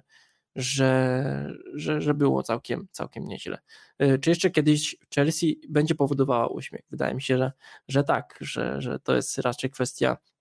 że, 0.56 1.54
że, 1.74 2.02
że 2.02 2.14
było 2.14 2.44
całkiem, 2.44 2.88
całkiem 2.92 3.28
nieźle. 3.28 3.58
Y, 4.02 4.20
czy 4.20 4.30
jeszcze 4.30 4.52
kiedyś 4.52 4.96
Chelsea 5.16 5.62
będzie 5.70 5.96
powodowała 5.96 6.48
uśmiech? 6.48 6.82
Wydaje 6.92 7.16
mi 7.16 7.22
się, 7.22 7.38
że, 7.38 7.52
że 7.88 8.04
tak, 8.04 8.38
że, 8.42 8.82
że 8.82 9.00
to 9.00 9.16
jest 9.16 9.38
raczej 9.38 9.70
kwestia 9.70 10.18
y, 10.18 10.33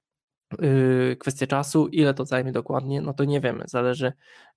kwestia 1.18 1.46
czasu, 1.46 1.88
ile 1.88 2.14
to 2.14 2.24
zajmie 2.24 2.52
dokładnie, 2.52 3.00
no 3.00 3.14
to 3.14 3.24
nie 3.24 3.40
wiemy, 3.40 3.64
zależy, 3.66 4.12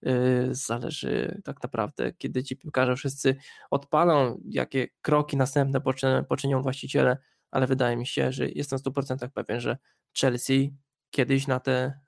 y, 0.08 0.48
zależy 0.52 1.42
tak 1.44 1.64
naprawdę, 1.64 2.14
kiedy 2.14 2.44
ci 2.44 2.58
piłkarze 2.58 2.96
wszyscy 2.96 3.36
odpalą, 3.72 4.42
jakie 4.46 4.88
kroki 5.02 5.38
następne 5.38 5.82
poczynią 6.30 6.62
właściciele, 6.62 7.18
ale 7.52 7.68
wydaje 7.68 7.98
mi 7.98 8.08
się, 8.08 8.32
że 8.32 8.50
jestem 8.50 8.80
w 8.80 8.82
100% 8.82 9.30
pewien, 9.30 9.60
że 9.60 9.78
Chelsea 10.20 10.76
kiedyś 11.12 11.48
na 11.48 11.60
te, 11.60 12.00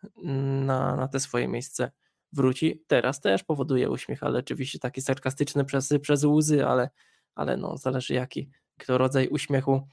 na, 0.66 0.96
na 0.96 1.08
te 1.08 1.20
swoje 1.20 1.48
miejsce 1.48 1.92
wróci. 2.34 2.84
Teraz 2.88 3.22
też 3.22 3.44
powoduje 3.44 3.90
uśmiech, 3.90 4.24
ale 4.24 4.40
oczywiście 4.40 4.80
taki 4.80 5.02
sarkastyczny 5.02 5.66
przez, 5.66 5.94
przez 6.02 6.24
łzy, 6.24 6.66
ale, 6.66 6.90
ale 7.36 7.58
no, 7.58 7.78
zależy 7.78 8.14
jaki, 8.14 8.50
kto 8.78 8.98
rodzaj 8.98 9.28
uśmiechu 9.28 9.88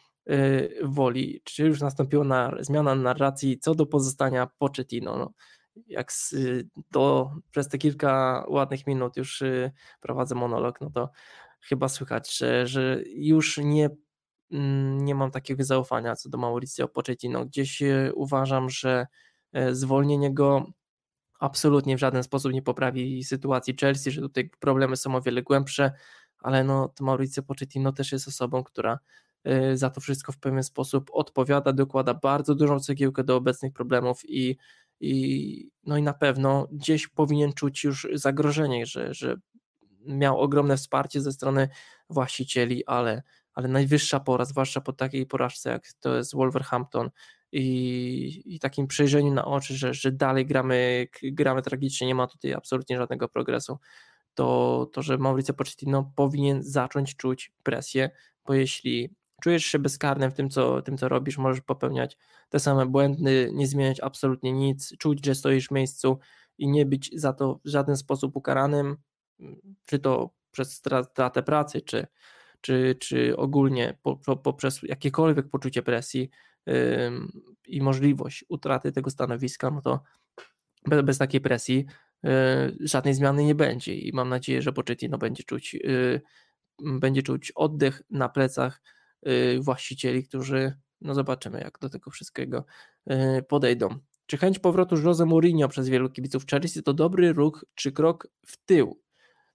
woli. 0.82 1.40
Czy 1.44 1.66
już 1.66 1.80
nastąpiła 1.80 2.24
na, 2.24 2.52
zmiana 2.60 2.94
narracji 2.94 3.58
co 3.58 3.74
do 3.74 3.86
pozostania 3.86 4.46
Pochettino? 4.58 5.18
No, 5.18 5.32
jak 5.86 6.12
z, 6.12 6.34
to 6.90 7.34
przez 7.50 7.68
te 7.68 7.78
kilka 7.78 8.44
ładnych 8.48 8.86
minut 8.86 9.16
już 9.16 9.40
yy, 9.40 9.72
prowadzę 10.00 10.34
monolog, 10.34 10.80
no 10.80 10.90
to 10.90 11.10
chyba 11.60 11.88
słychać, 11.88 12.36
że, 12.36 12.66
że 12.66 13.02
już 13.06 13.58
nie 13.58 13.90
mm, 14.50 15.04
nie 15.04 15.14
mam 15.14 15.30
takiego 15.30 15.64
zaufania 15.64 16.16
co 16.16 16.28
do 16.28 16.38
Mauricio 16.38 16.88
Pochettino. 16.88 17.46
Gdzieś 17.46 17.82
uważam, 18.14 18.70
że 18.70 19.06
zwolnienie 19.72 20.34
go 20.34 20.66
absolutnie 21.40 21.96
w 21.96 22.00
żaden 22.00 22.22
sposób 22.22 22.52
nie 22.52 22.62
poprawi 22.62 23.24
sytuacji 23.24 23.76
Chelsea, 23.80 24.10
że 24.10 24.20
tutaj 24.20 24.50
problemy 24.60 24.96
są 24.96 25.14
o 25.14 25.20
wiele 25.20 25.42
głębsze, 25.42 25.92
ale 26.38 26.64
no 26.64 26.88
to 26.88 27.04
Mauricio 27.04 27.42
Pochettino 27.42 27.92
też 27.92 28.12
jest 28.12 28.28
osobą, 28.28 28.64
która 28.64 28.94
y, 28.94 28.98
za 29.74 29.90
to 29.90 30.00
wszystko 30.00 30.32
w 30.32 30.38
pewien 30.38 30.62
sposób 30.62 31.10
odpowiada, 31.12 31.72
dokłada 31.72 32.14
bardzo 32.14 32.54
dużą 32.54 32.80
cegiełkę 32.80 33.24
do 33.24 33.36
obecnych 33.36 33.72
problemów 33.72 34.20
i, 34.24 34.56
i, 35.00 35.70
no 35.84 35.96
i 35.96 36.02
na 36.02 36.14
pewno 36.14 36.68
gdzieś 36.72 37.08
powinien 37.08 37.52
czuć 37.52 37.84
już 37.84 38.08
zagrożenie, 38.12 38.86
że, 38.86 39.14
że 39.14 39.36
miał 40.06 40.40
ogromne 40.40 40.76
wsparcie 40.76 41.20
ze 41.20 41.32
strony 41.32 41.68
właścicieli, 42.10 42.86
ale, 42.86 43.22
ale 43.54 43.68
najwyższa 43.68 44.20
pora, 44.20 44.44
zwłaszcza 44.44 44.80
po 44.80 44.92
takiej 44.92 45.26
porażce 45.26 45.70
jak 45.70 45.92
to 46.00 46.16
jest 46.16 46.34
Wolverhampton, 46.34 47.10
i, 47.56 48.42
i 48.46 48.58
takim 48.58 48.86
przejrzeniu 48.86 49.34
na 49.34 49.44
oczy, 49.44 49.76
że, 49.76 49.94
że 49.94 50.12
dalej 50.12 50.46
gramy, 50.46 51.06
gramy 51.22 51.62
tragicznie, 51.62 52.06
nie 52.06 52.14
ma 52.14 52.26
tutaj 52.26 52.54
absolutnie 52.54 52.98
żadnego 52.98 53.28
progresu, 53.28 53.78
to, 54.34 54.90
to 54.92 55.02
że 55.02 55.18
Mauricio 55.18 55.54
Pochettino 55.54 56.12
powinien 56.16 56.62
zacząć 56.62 57.16
czuć 57.16 57.52
presję, 57.62 58.10
bo 58.46 58.54
jeśli 58.54 59.14
czujesz 59.44 59.64
się 59.64 59.78
bezkarnym 59.78 60.30
w 60.30 60.34
tym 60.34 60.50
co, 60.50 60.82
tym, 60.82 60.98
co 60.98 61.08
robisz, 61.08 61.38
możesz 61.38 61.60
popełniać 61.60 62.16
te 62.48 62.60
same 62.60 62.86
błędy, 62.86 63.50
nie 63.52 63.66
zmieniać 63.66 64.00
absolutnie 64.00 64.52
nic, 64.52 64.96
czuć, 64.98 65.26
że 65.26 65.34
stoisz 65.34 65.68
w 65.68 65.70
miejscu 65.70 66.18
i 66.58 66.68
nie 66.68 66.86
być 66.86 67.10
za 67.14 67.32
to 67.32 67.60
w 67.64 67.68
żaden 67.68 67.96
sposób 67.96 68.36
ukaranym, 68.36 68.96
czy 69.86 69.98
to 69.98 70.30
przez 70.50 70.72
stratę 70.72 71.42
pracy, 71.42 71.80
czy, 71.80 72.06
czy, 72.60 72.96
czy 73.00 73.36
ogólnie 73.36 73.98
poprzez 74.42 74.82
jakiekolwiek 74.82 75.50
poczucie 75.50 75.82
presji, 75.82 76.30
i 77.66 77.82
możliwość 77.82 78.44
utraty 78.48 78.92
tego 78.92 79.10
stanowiska, 79.10 79.70
no 79.70 79.80
to 79.80 80.02
bez, 80.86 81.18
takiej 81.18 81.40
presji 81.40 81.86
y, 82.24 82.28
żadnej 82.80 83.14
zmiany 83.14 83.44
nie 83.44 83.54
będzie. 83.54 83.94
I 83.94 84.12
mam 84.12 84.28
nadzieję, 84.28 84.62
że 84.62 84.72
Pochettino 84.72 85.18
będzie 85.18 85.42
czuć, 85.42 85.74
y, 85.74 86.20
będzie 86.82 87.22
czuć 87.22 87.52
oddech 87.54 88.02
na 88.10 88.28
plecach 88.28 88.80
właścicieli, 89.60 90.24
którzy 90.24 90.74
no 91.00 91.14
zobaczymy 91.14 91.60
jak 91.60 91.78
do 91.78 91.88
tego 91.88 92.10
wszystkiego 92.10 92.64
podejdą. 93.48 93.98
Czy 94.26 94.36
chęć 94.36 94.58
powrotu 94.58 94.96
Jose 95.04 95.26
Mourinho 95.26 95.68
przez 95.68 95.88
wielu 95.88 96.10
kibiców 96.10 96.46
Chelsea 96.46 96.82
to 96.82 96.94
dobry 96.94 97.32
ruch 97.32 97.64
czy 97.74 97.92
krok 97.92 98.28
w 98.46 98.56
tył? 98.56 99.04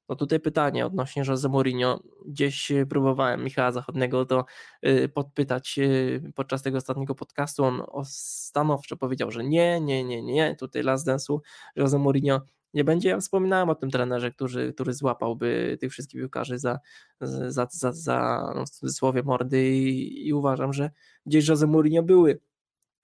No 0.09 0.15
tutaj 0.15 0.39
pytanie 0.39 0.85
odnośnie 0.85 1.23
Jose 1.27 1.49
Mourinho. 1.49 1.99
Gdzieś 2.25 2.71
próbowałem 2.89 3.43
Michała 3.43 3.71
Zachodnego 3.71 4.25
to 4.25 4.45
y, 4.87 5.09
podpytać 5.09 5.79
y, 5.79 6.31
podczas 6.35 6.61
tego 6.61 6.77
ostatniego 6.77 7.15
podcastu. 7.15 7.63
On 7.63 7.83
stanowczo 8.05 8.97
powiedział, 8.97 9.31
że 9.31 9.43
nie, 9.43 9.81
nie, 9.81 10.03
nie, 10.03 10.21
nie. 10.21 10.55
Tutaj 10.55 10.83
Last 10.83 11.07
Dance'u 11.07 11.39
Jose 11.75 11.99
Mourinho 11.99 12.41
nie 12.73 12.83
będzie. 12.83 13.09
Ja 13.09 13.19
wspominałem 13.19 13.69
o 13.69 13.75
tym 13.75 13.91
trenerze, 13.91 14.31
który, 14.31 14.73
który 14.73 14.93
złapałby 14.93 15.77
tych 15.79 15.91
wszystkich 15.91 16.21
piłkarzy 16.21 16.59
za, 16.59 16.79
za, 17.21 17.67
za, 17.71 17.93
za 17.93 18.51
no, 18.55 18.65
w 18.65 18.69
cudzysłowie 18.69 19.23
mordy 19.23 19.69
i, 19.69 20.27
i 20.27 20.33
uważam, 20.33 20.73
że 20.73 20.91
gdzieś 21.25 21.47
Jose 21.47 21.67
Mourinho 21.67 22.03
były 22.03 22.39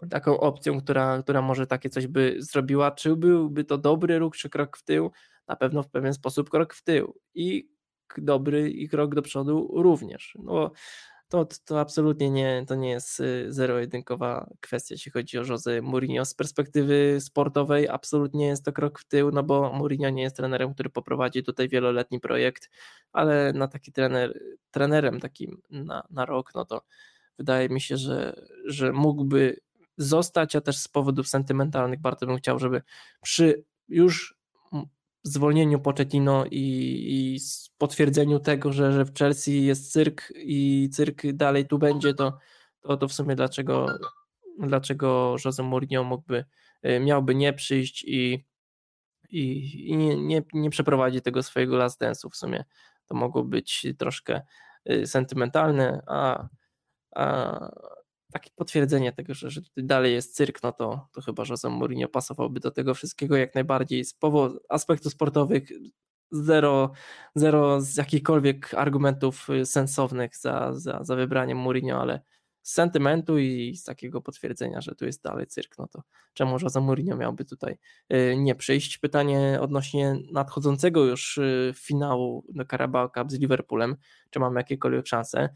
taką 0.09 0.39
opcją, 0.39 0.81
która, 0.81 1.23
która 1.23 1.41
może 1.41 1.67
takie 1.67 1.89
coś 1.89 2.07
by 2.07 2.35
zrobiła. 2.39 2.91
Czy 2.91 3.15
byłby 3.15 3.63
to 3.63 3.77
dobry 3.77 4.19
ruch, 4.19 4.37
czy 4.37 4.49
krok 4.49 4.77
w 4.77 4.83
tył? 4.83 5.11
na 5.47 5.55
pewno 5.55 5.83
w 5.83 5.89
pewien 5.89 6.13
sposób 6.13 6.49
krok 6.49 6.73
w 6.73 6.83
tył 6.83 7.19
i 7.33 7.69
dobry 8.17 8.71
i 8.71 8.89
krok 8.89 9.15
do 9.15 9.21
przodu 9.21 9.71
również. 9.75 10.37
No, 10.43 10.71
to, 11.29 11.47
to 11.65 11.79
absolutnie 11.79 12.29
nie, 12.29 12.65
to 12.67 12.75
nie 12.75 12.89
jest 12.89 13.19
y, 13.19 13.45
zero-jedynkowa 13.49 14.49
kwestia, 14.59 14.93
jeśli 14.93 15.11
chodzi 15.11 15.39
o 15.39 15.43
Jose 15.43 15.81
Mourinho. 15.81 16.25
Z 16.25 16.33
perspektywy 16.33 17.17
sportowej 17.21 17.89
absolutnie 17.89 18.47
jest 18.47 18.65
to 18.65 18.73
krok 18.73 18.99
w 18.99 19.05
tył, 19.05 19.31
no 19.31 19.43
bo 19.43 19.73
Mourinho 19.73 20.09
nie 20.09 20.23
jest 20.23 20.35
trenerem, 20.35 20.73
który 20.73 20.89
poprowadzi 20.89 21.43
tutaj 21.43 21.69
wieloletni 21.69 22.19
projekt, 22.19 22.69
ale 23.11 23.53
na 23.53 23.67
taki 23.67 23.91
trener, 23.91 24.39
trenerem 24.71 25.19
takim 25.19 25.61
na, 25.69 26.07
na 26.09 26.25
rok, 26.25 26.51
no 26.55 26.65
to 26.65 26.81
wydaje 27.37 27.69
mi 27.69 27.81
się, 27.81 27.97
że, 27.97 28.45
że 28.65 28.91
mógłby 28.91 29.59
zostać, 29.97 30.55
a 30.55 30.61
też 30.61 30.77
z 30.77 30.87
powodów 30.87 31.27
sentymentalnych 31.27 31.99
bardzo 32.01 32.25
bym 32.25 32.37
chciał, 32.37 32.59
żeby 32.59 32.81
przy 33.21 33.63
już 33.87 34.34
zwolnieniu 35.25 35.79
Pochettino 35.79 36.45
i, 36.45 36.55
i 37.07 37.39
potwierdzeniu 37.77 38.39
tego, 38.39 38.73
że, 38.73 38.93
że 38.93 39.05
w 39.05 39.13
Chelsea 39.13 39.65
jest 39.65 39.91
cyrk 39.91 40.33
i 40.35 40.89
cyrk 40.93 41.21
dalej 41.33 41.67
tu 41.67 41.79
będzie, 41.79 42.13
to, 42.13 42.37
to, 42.81 42.97
to 42.97 43.07
w 43.07 43.13
sumie 43.13 43.35
dlaczego, 43.35 43.87
dlaczego 44.59 45.35
Jose 45.45 45.63
Mourinho 45.63 46.03
mógłby, 46.03 46.45
e, 46.81 46.99
miałby 46.99 47.35
nie 47.35 47.53
przyjść 47.53 48.03
i, 48.03 48.45
i, 49.29 49.89
i 49.89 49.97
nie, 49.97 50.15
nie, 50.15 50.41
nie 50.53 50.69
przeprowadzi 50.69 51.21
tego 51.21 51.43
swojego 51.43 51.77
last 51.77 52.01
dance'u 52.01 52.29
w 52.31 52.35
sumie. 52.35 52.65
To 53.05 53.15
mogło 53.15 53.43
być 53.43 53.87
troszkę 53.97 54.41
e, 54.85 55.07
sentymentalne, 55.07 56.01
a, 56.07 56.47
a 57.15 57.59
takie 58.35 58.51
potwierdzenie 58.55 59.13
tego, 59.13 59.33
że, 59.33 59.49
że 59.49 59.61
dalej 59.77 60.13
jest 60.13 60.35
cyrk, 60.35 60.63
no 60.63 60.71
to, 60.71 61.07
to 61.13 61.21
chyba 61.21 61.43
Jose 61.49 61.69
Mourinho 61.69 62.07
pasowałby 62.07 62.59
do 62.59 62.71
tego 62.71 62.93
wszystkiego 62.93 63.37
jak 63.37 63.55
najbardziej. 63.55 64.05
Z 64.05 64.13
powodu 64.13 64.59
aspektów 64.69 65.11
sportowych 65.13 65.63
zero, 66.31 66.91
zero 67.35 67.81
z 67.81 67.97
jakichkolwiek 67.97 68.73
argumentów 68.73 69.49
y, 69.49 69.65
sensownych 69.65 70.37
za, 70.37 70.73
za, 70.73 71.03
za 71.03 71.15
wybraniem 71.15 71.57
Mourinho, 71.57 72.01
ale 72.01 72.21
z 72.61 72.73
sentymentu 72.73 73.37
i 73.37 73.75
z 73.75 73.83
takiego 73.83 74.21
potwierdzenia, 74.21 74.81
że 74.81 74.95
tu 74.95 75.05
jest 75.05 75.23
dalej 75.23 75.47
cyrk, 75.47 75.77
no 75.77 75.87
to 75.87 76.01
czemu 76.33 76.57
Jose 76.61 76.81
Mourinho 76.81 77.17
miałby 77.17 77.45
tutaj 77.45 77.77
y, 78.13 78.35
nie 78.37 78.55
przyjść? 78.55 78.97
Pytanie 78.97 79.57
odnośnie 79.61 80.17
nadchodzącego 80.31 81.05
już 81.05 81.37
y, 81.37 81.73
finału 81.75 82.45
do 82.49 82.65
Carabao 82.65 83.09
Cup 83.09 83.31
z 83.31 83.39
Liverpoolem, 83.39 83.95
czy 84.29 84.39
mamy 84.39 84.59
jakiekolwiek 84.59 85.07
szanse? 85.07 85.49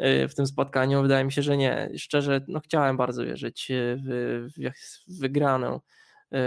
Y, 0.00 0.28
w 0.28 0.34
tym 0.34 0.46
spotkaniu. 0.46 1.02
Wydaje 1.02 1.24
mi 1.24 1.32
się, 1.32 1.42
że 1.42 1.56
nie. 1.56 1.90
Szczerze, 1.96 2.40
no 2.48 2.60
chciałem 2.60 2.96
bardzo 2.96 3.24
wierzyć 3.24 3.68
w, 4.04 4.46
w 5.06 5.20
wygraną, 5.20 5.80
y, 6.34 6.38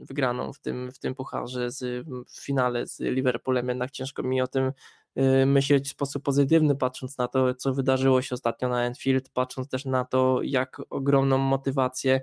wygraną 0.00 0.52
w 0.52 0.58
tym, 0.60 0.92
w 0.92 0.98
tym 0.98 1.14
pucharze 1.14 1.70
z, 1.70 2.06
w 2.28 2.44
finale 2.44 2.86
z 2.86 3.00
Liverpoolem, 3.00 3.68
jednak 3.68 3.90
ciężko 3.90 4.22
mi 4.22 4.40
o 4.40 4.46
tym 4.46 4.72
y, 5.18 5.46
myśleć 5.46 5.88
w 5.88 5.90
sposób 5.92 6.22
pozytywny, 6.24 6.76
patrząc 6.76 7.18
na 7.18 7.28
to, 7.28 7.54
co 7.54 7.74
wydarzyło 7.74 8.22
się 8.22 8.34
ostatnio 8.34 8.68
na 8.68 8.84
Enfield, 8.84 9.28
patrząc 9.28 9.68
też 9.68 9.84
na 9.84 10.04
to, 10.04 10.40
jak 10.42 10.82
ogromną 10.90 11.38
motywację 11.38 12.20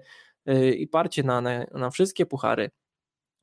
i 0.77 0.87
parcie 0.87 1.23
na, 1.23 1.41
na 1.71 1.89
wszystkie 1.89 2.25
puchary 2.25 2.71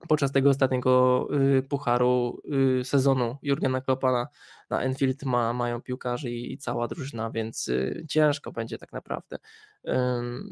podczas 0.09 0.33
tego 0.33 0.51
ostatniego 0.51 1.29
y, 1.59 1.63
pucharu 1.63 2.41
y, 2.81 2.85
sezonu 2.85 3.37
Jurgena 3.43 3.81
Kloppa 3.81 4.13
na, 4.13 4.29
na 4.71 4.83
Enfield 4.83 5.23
ma, 5.23 5.53
mają 5.53 5.83
piłkarzy 5.83 6.31
i, 6.31 6.53
i 6.53 6.59
cała 6.59 6.89
drużyna, 6.89 7.31
więc 7.31 7.69
y, 7.69 8.05
ciężko 8.09 8.53
będzie 8.53 8.79
tak 8.79 8.93
naprawdę. 8.93 9.37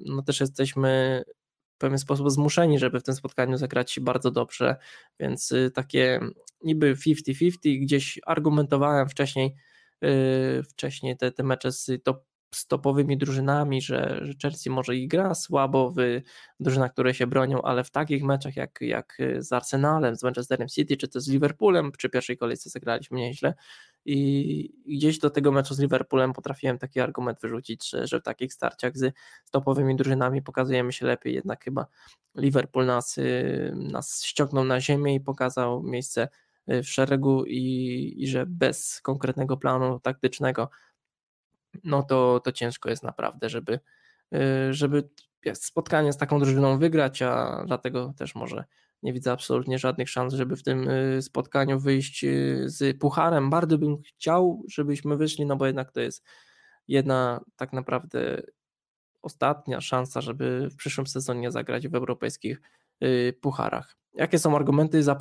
No 0.06 0.22
też 0.22 0.40
jesteśmy 0.40 1.22
w 1.74 1.78
pewien 1.78 1.98
sposób 1.98 2.30
zmuszeni, 2.30 2.78
żeby 2.78 3.00
w 3.00 3.02
tym 3.02 3.14
spotkaniu 3.14 3.56
zagrać 3.56 4.00
bardzo 4.00 4.30
dobrze, 4.30 4.76
więc 5.20 5.54
takie 5.74 6.20
niby 6.62 6.94
50-50, 6.94 7.80
gdzieś 7.80 8.20
argumentowałem 8.26 9.08
wcześniej, 9.08 9.56
wcześniej 10.70 11.16
te, 11.16 11.32
te 11.32 11.42
mecze 11.42 11.72
z 11.72 11.90
top 12.04 12.24
z 12.56 12.66
topowymi 12.66 13.18
drużynami, 13.18 13.82
że, 13.82 14.20
że 14.22 14.32
Chelsea 14.42 14.70
może 14.70 14.96
i 14.96 15.08
gra 15.08 15.34
słabo 15.34 15.90
w 15.90 15.96
drużynach, 16.60 16.92
które 16.92 17.14
się 17.14 17.26
bronią, 17.26 17.62
ale 17.62 17.84
w 17.84 17.90
takich 17.90 18.24
meczach 18.24 18.56
jak, 18.56 18.78
jak 18.80 19.18
z 19.38 19.52
Arsenalem, 19.52 20.16
z 20.16 20.22
Manchesterem 20.22 20.68
City, 20.68 20.96
czy 20.96 21.08
to 21.08 21.20
z 21.20 21.28
Liverpoolem, 21.28 21.92
przy 21.92 22.10
pierwszej 22.10 22.36
kolejce 22.36 22.70
zagraliśmy 22.70 23.18
nieźle 23.18 23.54
i 24.04 24.96
gdzieś 24.96 25.18
do 25.18 25.30
tego 25.30 25.52
meczu 25.52 25.74
z 25.74 25.78
Liverpoolem 25.78 26.32
potrafiłem 26.32 26.78
taki 26.78 27.00
argument 27.00 27.40
wyrzucić, 27.40 27.90
że, 27.90 28.06
że 28.06 28.20
w 28.20 28.22
takich 28.22 28.52
starciach 28.52 28.96
z, 28.96 29.14
z 29.44 29.50
topowymi 29.50 29.96
drużynami 29.96 30.42
pokazujemy 30.42 30.92
się 30.92 31.06
lepiej, 31.06 31.34
jednak 31.34 31.64
chyba 31.64 31.86
Liverpool 32.34 32.86
nas, 32.86 33.18
y, 33.18 33.72
nas 33.74 34.24
ściągnął 34.24 34.64
na 34.64 34.80
ziemię 34.80 35.14
i 35.14 35.20
pokazał 35.20 35.82
miejsce 35.82 36.28
y, 36.72 36.82
w 36.82 36.88
szeregu 36.88 37.44
i, 37.44 38.14
i 38.16 38.28
że 38.28 38.46
bez 38.46 39.00
konkretnego 39.00 39.56
planu 39.56 40.00
taktycznego 40.00 40.70
no 41.84 42.02
to, 42.02 42.40
to 42.40 42.52
ciężko 42.52 42.90
jest 42.90 43.02
naprawdę, 43.02 43.48
żeby, 43.48 43.80
y, 44.34 44.38
żeby 44.74 45.08
spotkanie 45.54 46.12
z 46.12 46.16
taką 46.16 46.38
drużyną 46.38 46.78
wygrać, 46.78 47.22
a 47.22 47.64
dlatego 47.66 48.14
też 48.18 48.34
może 48.34 48.64
nie 49.02 49.12
widzę 49.12 49.32
absolutnie 49.32 49.78
żadnych 49.78 50.10
szans, 50.10 50.34
żeby 50.34 50.56
w 50.56 50.62
tym 50.62 50.88
y, 50.88 51.22
spotkaniu 51.22 51.80
wyjść 51.80 52.24
y, 52.24 52.64
z 52.66 52.98
pucharem. 52.98 53.50
Bardzo 53.50 53.78
bym 53.78 54.02
chciał, 54.02 54.64
żebyśmy 54.68 55.16
wyszli, 55.16 55.46
no 55.46 55.56
bo 55.56 55.66
jednak 55.66 55.92
to 55.92 56.00
jest 56.00 56.24
jedna 56.88 57.44
tak 57.56 57.72
naprawdę 57.72 58.42
ostatnia 59.22 59.80
szansa, 59.80 60.20
żeby 60.20 60.68
w 60.70 60.76
przyszłym 60.76 61.06
sezonie 61.06 61.50
zagrać 61.50 61.88
w 61.88 61.94
europejskich 61.94 62.60
pucharach. 63.40 63.96
Jakie 64.14 64.38
są 64.38 64.56
argumenty 64.56 65.02
za, 65.02 65.18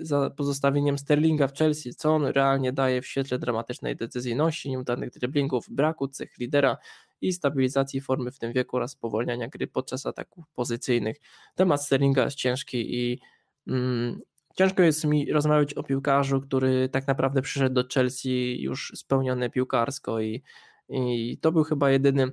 za 0.00 0.30
pozostawieniem 0.30 0.98
Sterlinga 0.98 1.48
w 1.48 1.54
Chelsea? 1.54 1.94
Co 1.94 2.14
on 2.14 2.26
realnie 2.26 2.72
daje 2.72 3.02
w 3.02 3.06
świetle 3.06 3.38
dramatycznej 3.38 3.96
decyzyjności, 3.96 4.70
nieudanych 4.70 5.10
driblingów, 5.10 5.66
braku 5.70 6.08
cech 6.08 6.38
lidera 6.38 6.76
i 7.20 7.32
stabilizacji 7.32 8.00
formy 8.00 8.30
w 8.30 8.38
tym 8.38 8.52
wieku 8.52 8.76
oraz 8.76 8.90
spowolniania 8.90 9.48
gry 9.48 9.66
podczas 9.66 10.06
ataków 10.06 10.44
pozycyjnych? 10.54 11.16
Temat 11.54 11.84
Sterlinga 11.84 12.24
jest 12.24 12.36
ciężki 12.36 12.94
i 12.94 13.20
mm, 13.66 14.20
ciężko 14.54 14.82
jest 14.82 15.04
mi 15.04 15.32
rozmawiać 15.32 15.74
o 15.74 15.82
piłkarzu, 15.82 16.40
który 16.40 16.88
tak 16.88 17.06
naprawdę 17.06 17.42
przyszedł 17.42 17.74
do 17.74 17.84
Chelsea 17.94 18.62
już 18.62 18.92
spełniony 18.94 19.50
piłkarsko 19.50 20.20
i, 20.20 20.42
i 20.88 21.38
to 21.40 21.52
był 21.52 21.64
chyba 21.64 21.90
jedyny 21.90 22.30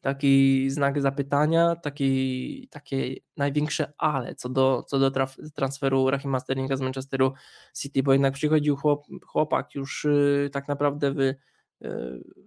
taki 0.00 0.70
znak 0.70 1.02
zapytania, 1.02 1.76
taki, 1.76 2.68
takie 2.70 3.14
największe 3.36 3.92
ale 3.98 4.34
co 4.34 4.48
do, 4.48 4.84
co 4.86 4.98
do 4.98 5.10
traf, 5.10 5.36
transferu 5.54 6.10
Rahima 6.10 6.40
Sterlinga 6.40 6.76
z 6.76 6.80
Manchesteru 6.80 7.32
City, 7.78 8.02
bo 8.02 8.12
jednak 8.12 8.34
przychodził 8.34 8.76
chłop, 8.76 9.06
chłopak 9.26 9.74
już 9.74 10.04
y, 10.04 10.50
tak 10.52 10.68
naprawdę 10.68 11.12
wy, 11.12 11.36
y, 11.82 11.88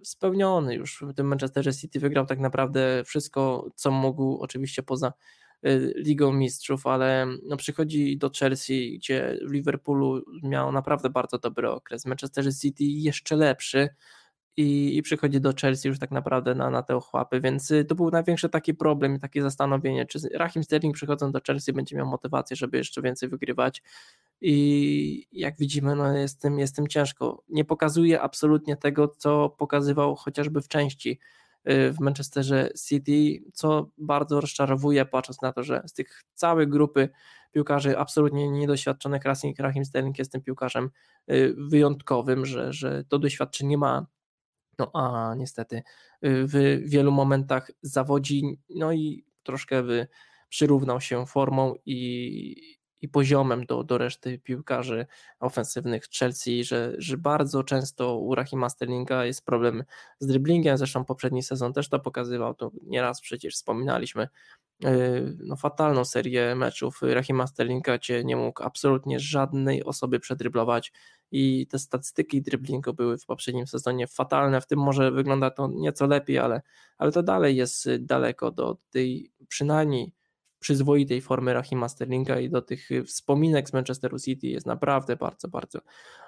spełniony, 0.02 0.74
już 0.74 1.04
w 1.08 1.14
tym 1.14 1.26
Manchesterze 1.26 1.74
City 1.74 2.00
wygrał 2.00 2.26
tak 2.26 2.38
naprawdę 2.38 3.02
wszystko, 3.04 3.70
co 3.74 3.90
mógł, 3.90 4.38
oczywiście 4.38 4.82
poza 4.82 5.12
y, 5.66 5.94
Ligą 5.96 6.32
Mistrzów, 6.32 6.86
ale 6.86 7.26
no 7.42 7.56
przychodzi 7.56 8.18
do 8.18 8.30
Chelsea, 8.38 8.98
gdzie 8.98 9.38
w 9.46 9.52
Liverpoolu 9.52 10.24
miał 10.42 10.72
naprawdę 10.72 11.10
bardzo 11.10 11.38
dobry 11.38 11.70
okres, 11.70 12.06
Manchesterze 12.06 12.52
City 12.52 12.84
jeszcze 12.84 13.36
lepszy, 13.36 13.88
i, 14.56 14.96
i 14.96 15.02
przychodzi 15.02 15.40
do 15.40 15.52
Chelsea 15.60 15.88
już 15.88 15.98
tak 15.98 16.10
naprawdę 16.10 16.54
na, 16.54 16.70
na 16.70 16.82
te 16.82 16.96
ochłapy, 16.96 17.40
więc 17.40 17.70
y, 17.70 17.84
to 17.84 17.94
był 17.94 18.10
największy 18.10 18.48
taki 18.48 18.74
problem 18.74 19.14
i 19.16 19.20
takie 19.20 19.42
zastanowienie, 19.42 20.06
czy 20.06 20.18
Rahim 20.34 20.64
Sterling 20.64 20.94
przychodząc 20.94 21.32
do 21.32 21.40
Chelsea 21.46 21.72
będzie 21.72 21.96
miał 21.96 22.06
motywację, 22.06 22.56
żeby 22.56 22.76
jeszcze 22.76 23.02
więcej 23.02 23.28
wygrywać 23.28 23.82
i 24.40 25.26
jak 25.32 25.58
widzimy, 25.58 25.96
no 25.96 26.16
jest 26.16 26.40
tym, 26.40 26.58
jest 26.58 26.76
tym 26.76 26.88
ciężko. 26.88 27.42
Nie 27.48 27.64
pokazuje 27.64 28.20
absolutnie 28.20 28.76
tego, 28.76 29.08
co 29.08 29.48
pokazywał 29.48 30.14
chociażby 30.16 30.62
w 30.62 30.68
części 30.68 31.18
y, 31.68 31.92
w 31.92 32.00
Manchesterze 32.00 32.70
City, 32.88 33.44
co 33.52 33.90
bardzo 33.98 34.40
rozczarowuje, 34.40 35.04
patrząc 35.04 35.42
na 35.42 35.52
to, 35.52 35.62
że 35.62 35.82
z 35.86 35.92
tych 35.92 36.22
całej 36.34 36.68
grupy 36.68 37.08
piłkarzy 37.52 37.98
absolutnie 37.98 38.50
niedoświadczonych 38.50 39.22
Rahim 39.58 39.84
Sterling 39.84 40.18
jest 40.18 40.32
tym 40.32 40.42
piłkarzem 40.42 40.90
y, 41.30 41.54
wyjątkowym, 41.58 42.46
że, 42.46 42.72
że 42.72 43.04
to 43.08 43.18
doświadczenie 43.18 43.78
ma 43.78 44.06
no 44.78 44.90
a 44.94 45.34
niestety 45.34 45.76
y, 45.76 45.82
w 46.46 46.80
wielu 46.90 47.12
momentach 47.12 47.70
zawodzi, 47.82 48.58
no 48.70 48.92
i 48.92 49.24
troszkę 49.42 49.82
by 49.82 50.06
przyrównał 50.48 51.00
się 51.00 51.26
formą 51.26 51.74
i, 51.86 52.78
i 53.04 53.08
poziomem 53.08 53.66
do, 53.66 53.84
do 53.84 53.98
reszty 53.98 54.38
piłkarzy 54.38 55.06
ofensywnych 55.40 56.04
Chelsea, 56.18 56.64
że, 56.64 56.94
że 56.98 57.18
bardzo 57.18 57.64
często 57.64 58.18
u 58.18 58.34
Rahima 58.34 58.68
Sterlinga 58.68 59.24
jest 59.24 59.44
problem 59.44 59.84
z 60.18 60.26
driblingiem, 60.26 60.78
zresztą 60.78 61.04
poprzedni 61.04 61.42
sezon 61.42 61.72
też 61.72 61.88
to 61.88 61.98
pokazywał, 61.98 62.54
to 62.54 62.70
nieraz 62.82 63.20
przecież 63.20 63.54
wspominaliśmy, 63.54 64.28
y, 64.84 65.36
no, 65.38 65.56
fatalną 65.56 66.04
serię 66.04 66.54
meczów 66.54 67.00
Rahima 67.02 67.46
Sterlinga, 67.46 67.98
gdzie 67.98 68.24
nie 68.24 68.36
mógł 68.36 68.62
absolutnie 68.62 69.20
żadnej 69.20 69.84
osoby 69.84 70.20
przedryblować, 70.20 70.92
i 71.30 71.66
te 71.66 71.78
statystyki 71.78 72.42
driblingu 72.42 72.92
były 72.92 73.18
w 73.18 73.26
poprzednim 73.26 73.66
sezonie 73.66 74.06
fatalne, 74.06 74.60
w 74.60 74.66
tym 74.66 74.78
może 74.78 75.10
wygląda 75.10 75.50
to 75.50 75.68
nieco 75.74 76.06
lepiej, 76.06 76.38
ale, 76.38 76.62
ale 76.98 77.12
to 77.12 77.22
dalej 77.22 77.56
jest 77.56 77.88
daleko 77.98 78.50
do 78.50 78.76
tej 78.90 79.32
przynajmniej 79.48 80.12
przyzwoitej 80.64 81.20
formy 81.20 81.54
Rahima 81.54 81.88
Sterlinga 81.88 82.40
i 82.40 82.50
do 82.50 82.62
tych 82.62 82.88
wspominek 83.06 83.68
z 83.68 83.72
Manchesteru 83.72 84.18
City 84.18 84.46
jest 84.46 84.66
naprawdę 84.66 85.16
bardzo, 85.16 85.48
bardzo 85.48 85.78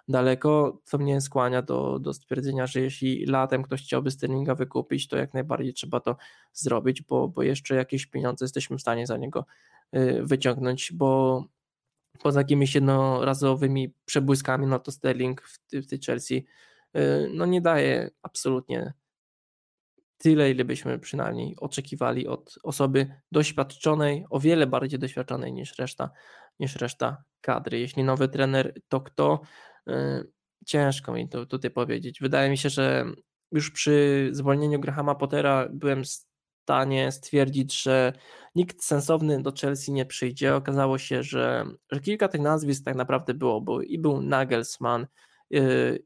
daleko, 0.09 0.81
co 0.85 0.99
mnie 0.99 1.21
skłania 1.21 1.63
do, 1.63 1.99
do 1.99 2.15
stwierdzenia, 2.15 2.67
że 2.67 2.81
jeśli 2.81 3.27
latem 3.27 3.63
ktoś 3.63 3.83
chciałby 3.83 4.11
Sterlinga 4.11 4.55
wykupić, 4.55 5.09
to 5.09 5.17
jak 5.17 5.35
najbardziej 5.35 5.75
trzeba 5.75 6.01
to 6.01 6.17
zrobić, 6.53 7.03
bo, 7.03 7.29
bo 7.29 7.43
jeszcze 7.43 7.75
jakieś 7.75 8.07
pieniądze 8.07 8.45
jesteśmy 8.45 8.79
w 8.79 8.81
stanie 8.81 9.07
za 9.07 9.17
niego 9.17 9.45
y, 9.97 10.21
wyciągnąć, 10.23 10.93
bo 10.93 11.45
poza 12.23 12.41
jakimiś 12.41 12.75
jednorazowymi 12.75 13.95
przebłyskami, 14.05 14.67
no 14.67 14.79
to 14.79 14.93
Sterling 14.93 15.43
w, 15.43 15.59
w 15.73 15.87
tej 15.87 15.99
Chelsea 16.07 16.47
y, 16.97 17.31
no 17.35 17.47
nie 17.47 17.61
daje 17.61 18.11
absolutnie 18.23 18.93
tyle, 20.19 20.51
ile 20.51 20.65
byśmy 20.65 20.99
przynajmniej 20.99 21.57
oczekiwali 21.57 22.27
od 22.27 22.59
osoby 22.63 23.21
doświadczonej, 23.33 24.25
o 24.31 24.41
wiele 24.41 24.67
bardziej 24.67 24.99
doświadczonej 24.99 25.53
niż 25.53 25.79
reszta, 25.79 26.11
niż 26.61 26.77
reszta 26.77 27.25
kadry. 27.41 27.79
Jeśli 27.81 28.05
nowy 28.05 28.29
trener, 28.29 28.75
to 28.89 29.01
kto? 29.01 29.41
Y, 29.89 29.93
ciężko 30.67 31.13
mi 31.13 31.29
to 31.29 31.47
tutaj 31.47 31.71
powiedzieć. 31.71 32.21
Wydaje 32.21 32.51
mi 32.51 32.59
się, 32.59 32.71
że 32.71 33.05
już 33.53 33.71
przy 33.71 34.29
zwolnieniu 34.33 34.81
Grahama 34.81 35.15
Pottera 35.15 35.69
byłem 35.73 36.03
stanie 36.67 37.13
stwierdzić, 37.13 37.83
że 37.83 38.13
nikt 38.55 38.85
sensowny 38.85 39.43
do 39.43 39.53
Chelsea 39.61 39.93
nie 39.93 40.07
przyjdzie. 40.07 40.55
Okazało 40.55 40.99
się, 40.99 41.23
że, 41.23 41.65
że 41.93 42.01
kilka 42.01 42.29
tych 42.29 42.41
nazwisk 42.41 42.85
tak 42.85 42.97
naprawdę 42.97 43.35
było, 43.35 43.61
bo 43.61 43.83
i 43.83 43.99
był 43.99 44.23
Nagelsmann, 44.23 45.07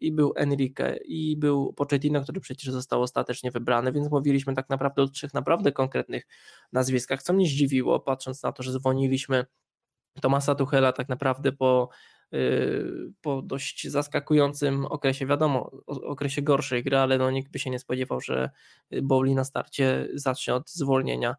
i 0.01 0.13
był 0.13 0.33
Enrique, 0.37 0.97
i 1.05 1.37
był 1.37 1.73
Pochettino, 1.73 2.23
który 2.23 2.41
przecież 2.41 2.73
został 2.73 3.03
ostatecznie 3.03 3.51
wybrany, 3.51 3.93
więc 3.93 4.11
mówiliśmy 4.11 4.55
tak 4.55 4.69
naprawdę 4.69 5.03
o 5.03 5.09
trzech 5.09 5.35
naprawdę 5.35 5.73
konkretnych 5.73 6.27
nazwiskach, 6.73 7.23
co 7.23 7.33
mnie 7.33 7.47
zdziwiło, 7.47 8.01
patrząc 8.01 8.43
na 8.43 8.53
to, 8.53 8.63
że 8.63 8.73
zwolniliśmy 8.73 9.47
Tomasa 10.21 10.55
Tuchela 10.55 10.93
tak 10.93 11.09
naprawdę 11.09 11.53
po 11.53 11.89
Y, 12.35 13.13
po 13.21 13.43
dość 13.43 13.89
zaskakującym 13.89 14.87
okresie, 14.87 15.27
wiadomo, 15.27 15.71
okresie 15.87 16.43
gorszej 16.43 16.85
gry, 16.85 16.97
ale 16.97 17.19
no 17.19 17.31
nikt 17.31 17.53
by 17.53 17.59
się 17.59 17.71
nie 17.71 17.79
spodziewał, 17.79 18.21
że 18.21 18.51
Bowley 19.03 19.35
na 19.35 19.45
starcie 19.45 20.09
zacznie 20.15 20.55
od 20.55 20.71
zwolnienia 20.71 21.37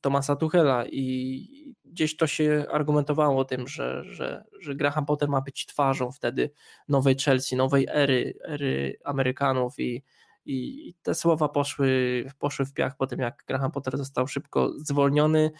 Tomasa 0.00 0.36
Tuchela 0.36 0.84
i 0.86 1.74
gdzieś 1.84 2.16
to 2.16 2.26
się 2.26 2.64
argumentowało 2.72 3.44
tym, 3.44 3.68
że, 3.68 4.04
że, 4.04 4.44
że 4.60 4.74
Graham 4.74 5.06
Potter 5.06 5.28
ma 5.28 5.40
być 5.40 5.66
twarzą 5.66 6.12
wtedy 6.12 6.50
nowej 6.88 7.16
Chelsea, 7.16 7.56
nowej 7.56 7.86
ery, 7.90 8.34
ery 8.44 8.98
Amerykanów 9.04 9.78
i, 9.78 10.02
i 10.46 10.94
te 11.02 11.14
słowa 11.14 11.48
poszły, 11.48 12.24
poszły 12.38 12.66
w 12.66 12.72
piach 12.72 12.96
po 12.96 13.06
tym, 13.06 13.20
jak 13.20 13.44
Graham 13.46 13.70
Potter 13.70 13.96
został 13.98 14.28
szybko 14.28 14.72
zwolniony 14.78 15.50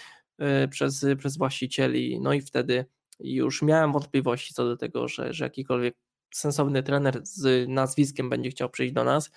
y, 0.64 0.68
przez, 0.68 1.07
przez 1.18 1.38
właścicieli, 1.38 2.21
no 2.21 2.33
i 2.33 2.40
wtedy 2.40 2.87
już 3.21 3.62
miałem 3.62 3.92
wątpliwości 3.92 4.55
co 4.55 4.64
do 4.64 4.77
tego, 4.77 5.09
że, 5.09 5.33
że 5.33 5.44
jakikolwiek 5.44 5.97
sensowny 6.35 6.83
trener 6.83 7.21
z 7.23 7.68
nazwiskiem 7.68 8.31
będzie 8.31 8.51
chciał 8.51 8.71
przyjść 8.71 8.94
do 8.94 9.05
nas. 9.05 9.31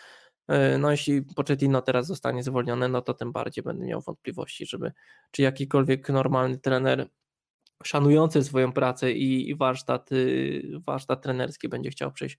E, 0.48 0.78
no 0.78 0.92
jeśli 0.92 1.22
Pochettino 1.22 1.82
teraz 1.82 2.08
zostanie 2.08 2.44
zwolniony, 2.44 2.90
no 2.90 3.02
to 3.02 3.14
tym 3.14 3.32
bardziej 3.32 3.64
będę 3.64 3.86
miał 3.86 4.02
wątpliwości, 4.02 4.66
żeby 4.66 4.92
czy 5.32 5.42
jakikolwiek 5.42 6.10
normalny 6.10 6.58
trener 6.58 7.10
szanujący 7.84 8.44
swoją 8.44 8.74
pracę 8.74 9.12
i, 9.12 9.50
i 9.50 9.56
warsztat, 9.56 10.12
y, 10.12 10.64
warsztat 10.86 11.22
trenerski 11.24 11.70
będzie 11.70 11.90
chciał 11.90 12.12
przyjść, 12.12 12.38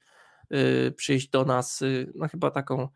y, 0.54 0.92
przyjść 0.96 1.28
do 1.28 1.44
nas. 1.44 1.82
Y, 1.82 2.12
no 2.14 2.28
chyba 2.28 2.50
taką 2.50 2.88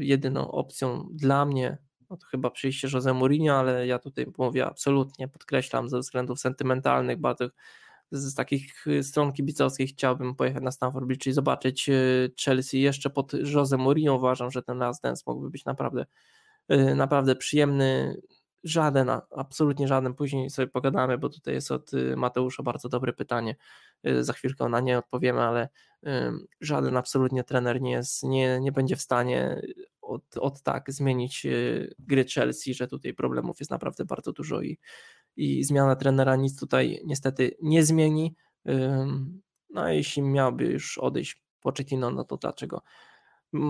jedyną 0.00 0.50
opcją 0.50 1.08
dla 1.12 1.44
mnie 1.46 1.78
no 2.10 2.16
to 2.16 2.26
chyba 2.26 2.50
przyjście 2.50 2.88
Jose 2.92 3.14
Mourinho, 3.14 3.54
ale 3.58 3.86
ja 3.86 3.98
tutaj 3.98 4.26
mówię 4.38 4.66
absolutnie, 4.66 5.28
podkreślam 5.28 5.88
ze 5.88 5.98
względów 5.98 6.40
sentymentalnych, 6.40 7.20
bardzo 7.20 7.48
z 8.14 8.34
takich 8.34 8.84
stron 9.02 9.32
kibicowskich 9.32 9.90
chciałbym 9.90 10.34
pojechać 10.34 10.62
na 10.62 10.70
Stamford 10.70 11.06
Bridge 11.06 11.26
i 11.26 11.32
zobaczyć 11.32 11.90
Chelsea 12.44 12.80
jeszcze 12.80 13.10
pod 13.10 13.32
Jose 13.54 13.76
Mourinho. 13.76 14.14
Uważam, 14.16 14.50
że 14.50 14.62
ten 14.62 14.78
Last 14.78 15.02
Dance 15.02 15.22
mógłby 15.26 15.50
być 15.50 15.64
naprawdę, 15.64 16.06
naprawdę 16.96 17.36
przyjemny. 17.36 18.16
Żaden, 18.64 19.10
absolutnie 19.36 19.88
żaden. 19.88 20.14
Później 20.14 20.50
sobie 20.50 20.68
pogadamy, 20.68 21.18
bo 21.18 21.28
tutaj 21.28 21.54
jest 21.54 21.70
od 21.70 21.90
Mateusza 22.16 22.62
bardzo 22.62 22.88
dobre 22.88 23.12
pytanie. 23.12 23.56
Za 24.20 24.32
chwilkę 24.32 24.68
na 24.68 24.80
nie 24.80 24.98
odpowiemy, 24.98 25.40
ale 25.40 25.68
żaden 26.60 26.96
absolutnie 26.96 27.44
trener 27.44 27.80
nie, 27.80 27.90
jest, 27.90 28.22
nie, 28.22 28.60
nie 28.60 28.72
będzie 28.72 28.96
w 28.96 29.02
stanie 29.02 29.62
od, 30.02 30.36
od 30.36 30.62
tak 30.62 30.92
zmienić 30.92 31.46
gry 31.98 32.24
Chelsea, 32.24 32.74
że 32.74 32.88
tutaj 32.88 33.14
problemów 33.14 33.60
jest 33.60 33.70
naprawdę 33.70 34.04
bardzo 34.04 34.32
dużo 34.32 34.62
i, 34.62 34.78
i 35.36 35.64
zmiana 35.64 35.96
trenera 35.96 36.36
nic 36.36 36.60
tutaj 36.60 37.00
niestety 37.04 37.56
nie 37.62 37.84
zmieni. 37.84 38.34
No 39.70 39.82
a 39.82 39.90
jeśli 39.90 40.22
miałby 40.22 40.64
już 40.64 40.98
odejść 40.98 41.44
Pochettino, 41.60 42.10
no 42.10 42.24
to 42.24 42.36
dlaczego? 42.36 42.82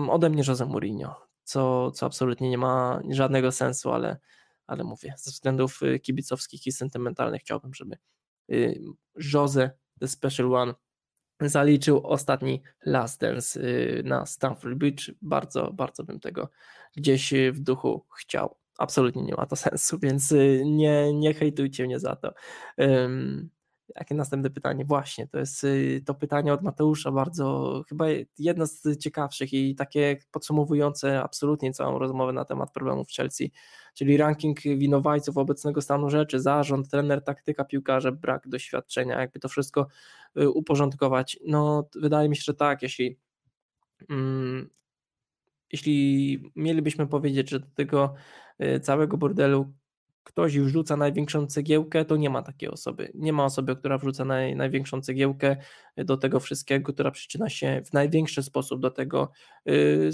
Ode 0.09 0.29
mnie 0.29 0.43
Jose 0.47 0.65
Mourinho, 0.65 1.27
co, 1.43 1.91
co 1.91 2.05
absolutnie 2.05 2.49
nie 2.49 2.57
ma 2.57 3.01
żadnego 3.09 3.51
sensu, 3.51 3.91
ale, 3.91 4.19
ale 4.67 4.83
mówię, 4.83 5.13
ze 5.17 5.31
względów 5.31 5.83
y, 5.83 5.99
kibicowskich 5.99 6.67
i 6.67 6.71
sentymentalnych 6.71 7.41
chciałbym, 7.41 7.73
żeby 7.73 7.97
y, 8.51 8.81
Jose, 9.33 9.71
the 9.99 10.07
special 10.07 10.55
one, 10.55 10.73
zaliczył 11.41 12.07
ostatni 12.07 12.63
last 12.85 13.21
dance 13.21 13.59
y, 13.61 14.03
na 14.05 14.25
Stamford 14.25 14.75
Bridge. 14.75 15.11
Bardzo, 15.21 15.71
bardzo 15.73 16.03
bym 16.03 16.19
tego 16.19 16.49
gdzieś 16.95 17.33
w 17.51 17.59
duchu 17.59 18.05
chciał 18.17 18.57
absolutnie 18.77 19.23
nie 19.23 19.35
ma 19.35 19.45
to 19.45 19.55
sensu, 19.55 19.99
więc 20.03 20.31
y, 20.31 20.63
nie, 20.65 21.13
nie 21.13 21.33
hejtujcie 21.33 21.85
mnie 21.85 21.99
za 21.99 22.15
to. 22.15 22.33
Um, 22.77 23.49
jakie 23.95 24.15
następne 24.15 24.49
pytanie? 24.49 24.85
Właśnie, 24.85 25.27
to 25.27 25.39
jest 25.39 25.63
y, 25.63 26.03
to 26.05 26.13
pytanie 26.13 26.53
od 26.53 26.61
Mateusza, 26.61 27.11
bardzo 27.11 27.83
chyba 27.89 28.05
jedno 28.39 28.65
z 28.67 28.97
ciekawszych 28.97 29.53
i 29.53 29.75
takie 29.75 30.17
podsumowujące 30.31 31.23
absolutnie 31.23 31.73
całą 31.73 31.99
rozmowę 31.99 32.33
na 32.33 32.45
temat 32.45 32.71
problemów 32.71 33.07
Chelsea, 33.09 33.51
czyli 33.93 34.17
ranking 34.17 34.61
winowajców 34.61 35.37
obecnego 35.37 35.81
stanu 35.81 36.09
rzeczy, 36.09 36.39
zarząd, 36.39 36.89
trener, 36.89 37.23
taktyka, 37.23 37.65
piłkarze, 37.65 38.11
brak 38.11 38.47
doświadczenia, 38.47 39.21
jakby 39.21 39.39
to 39.39 39.49
wszystko 39.49 39.87
y, 40.37 40.49
uporządkować. 40.49 41.39
No, 41.47 41.89
wydaje 41.95 42.29
mi 42.29 42.35
się, 42.35 42.43
że 42.45 42.53
tak, 42.53 42.81
jeśli 42.81 43.17
mm, 44.09 44.69
jeśli 45.71 46.51
mielibyśmy 46.55 47.07
powiedzieć, 47.07 47.49
że 47.49 47.59
do 47.59 47.67
tego 47.75 48.13
całego 48.81 49.17
bordelu 49.17 49.73
ktoś 50.25 50.53
już 50.53 50.71
rzuca 50.71 50.97
największą 50.97 51.47
cegiełkę, 51.47 52.05
to 52.05 52.17
nie 52.17 52.29
ma 52.29 52.41
takiej 52.41 52.69
osoby. 52.69 53.11
Nie 53.13 53.33
ma 53.33 53.45
osoby, 53.45 53.75
która 53.75 53.97
wrzuca 53.97 54.25
naj, 54.25 54.55
największą 54.55 55.01
cegiełkę 55.01 55.57
do 55.97 56.17
tego 56.17 56.39
wszystkiego, 56.39 56.93
która 56.93 57.11
przyczyna 57.11 57.49
się 57.49 57.81
w 57.85 57.93
największy 57.93 58.43
sposób 58.43 58.81
do 58.81 58.91
tego, 58.91 59.31
y, 59.69 60.09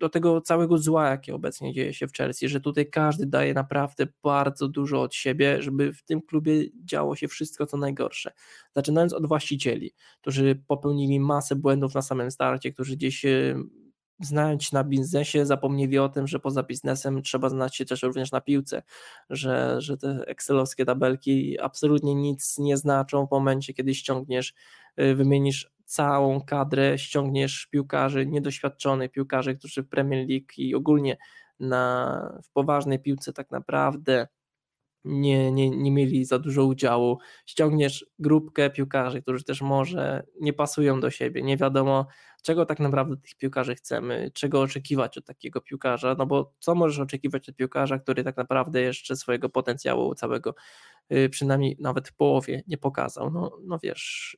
do 0.00 0.08
tego 0.08 0.40
całego 0.40 0.78
zła, 0.78 1.08
jakie 1.08 1.34
obecnie 1.34 1.72
dzieje 1.72 1.94
się 1.94 2.08
w 2.08 2.12
Chelsea, 2.12 2.48
że 2.48 2.60
tutaj 2.60 2.90
każdy 2.90 3.26
daje 3.26 3.54
naprawdę 3.54 4.06
bardzo 4.22 4.68
dużo 4.68 5.02
od 5.02 5.14
siebie, 5.14 5.62
żeby 5.62 5.92
w 5.92 6.02
tym 6.02 6.22
klubie 6.22 6.52
działo 6.84 7.16
się 7.16 7.28
wszystko 7.28 7.66
co 7.66 7.76
najgorsze. 7.76 8.32
Zaczynając 8.74 9.12
od 9.12 9.26
właścicieli, 9.26 9.94
którzy 10.20 10.62
popełnili 10.66 11.20
masę 11.20 11.56
błędów 11.56 11.94
na 11.94 12.02
samym 12.02 12.30
starcie, 12.30 12.72
którzy 12.72 12.96
gdzieś 12.96 13.24
y, 13.24 13.56
znać 14.22 14.72
na 14.72 14.84
biznesie, 14.84 15.46
zapomnieli 15.46 15.98
o 15.98 16.08
tym, 16.08 16.26
że 16.26 16.38
poza 16.38 16.62
biznesem 16.62 17.22
trzeba 17.22 17.48
znać 17.48 17.76
się 17.76 17.84
też 17.84 18.02
również 18.02 18.32
na 18.32 18.40
piłce, 18.40 18.82
że, 19.30 19.80
że 19.80 19.96
te 19.96 20.24
excelowskie 20.26 20.84
tabelki 20.84 21.60
absolutnie 21.60 22.14
nic 22.14 22.58
nie 22.58 22.76
znaczą 22.76 23.26
w 23.26 23.30
momencie, 23.30 23.74
kiedy 23.74 23.94
ściągniesz, 23.94 24.54
y, 25.00 25.14
wymienisz 25.14 25.72
całą 25.84 26.40
kadrę, 26.40 26.98
ściągniesz 26.98 27.66
piłkarzy, 27.66 28.26
niedoświadczonych 28.26 29.10
piłkarzy, 29.10 29.56
którzy 29.56 29.82
w 29.82 29.88
Premier 29.88 30.28
League 30.28 30.52
i 30.56 30.74
ogólnie 30.74 31.16
na, 31.60 32.40
w 32.44 32.50
poważnej 32.50 32.98
piłce 32.98 33.32
tak 33.32 33.50
naprawdę 33.50 34.28
nie, 35.04 35.52
nie, 35.52 35.70
nie 35.70 35.90
mieli 35.90 36.24
za 36.24 36.38
dużo 36.38 36.64
udziału. 36.64 37.18
Ściągniesz 37.46 38.06
grupkę 38.18 38.70
piłkarzy, 38.70 39.22
którzy 39.22 39.44
też 39.44 39.62
może 39.62 40.22
nie 40.40 40.52
pasują 40.52 41.00
do 41.00 41.10
siebie. 41.10 41.42
Nie 41.42 41.56
wiadomo, 41.56 42.06
czego 42.42 42.66
tak 42.66 42.80
naprawdę 42.80 43.16
tych 43.16 43.34
piłkarzy 43.34 43.74
chcemy, 43.74 44.30
czego 44.34 44.60
oczekiwać 44.60 45.18
od 45.18 45.24
takiego 45.24 45.60
piłkarza, 45.60 46.14
no 46.18 46.26
bo 46.26 46.54
co 46.58 46.74
możesz 46.74 46.98
oczekiwać 46.98 47.48
od 47.48 47.56
piłkarza, 47.56 47.98
który 47.98 48.24
tak 48.24 48.36
naprawdę 48.36 48.80
jeszcze 48.80 49.16
swojego 49.16 49.48
potencjału 49.48 50.14
całego, 50.14 50.54
y, 51.12 51.28
przynajmniej 51.28 51.76
nawet 51.80 52.08
w 52.08 52.14
połowie 52.14 52.62
nie 52.66 52.78
pokazał. 52.78 53.30
No, 53.30 53.58
no 53.64 53.78
wiesz, 53.82 54.36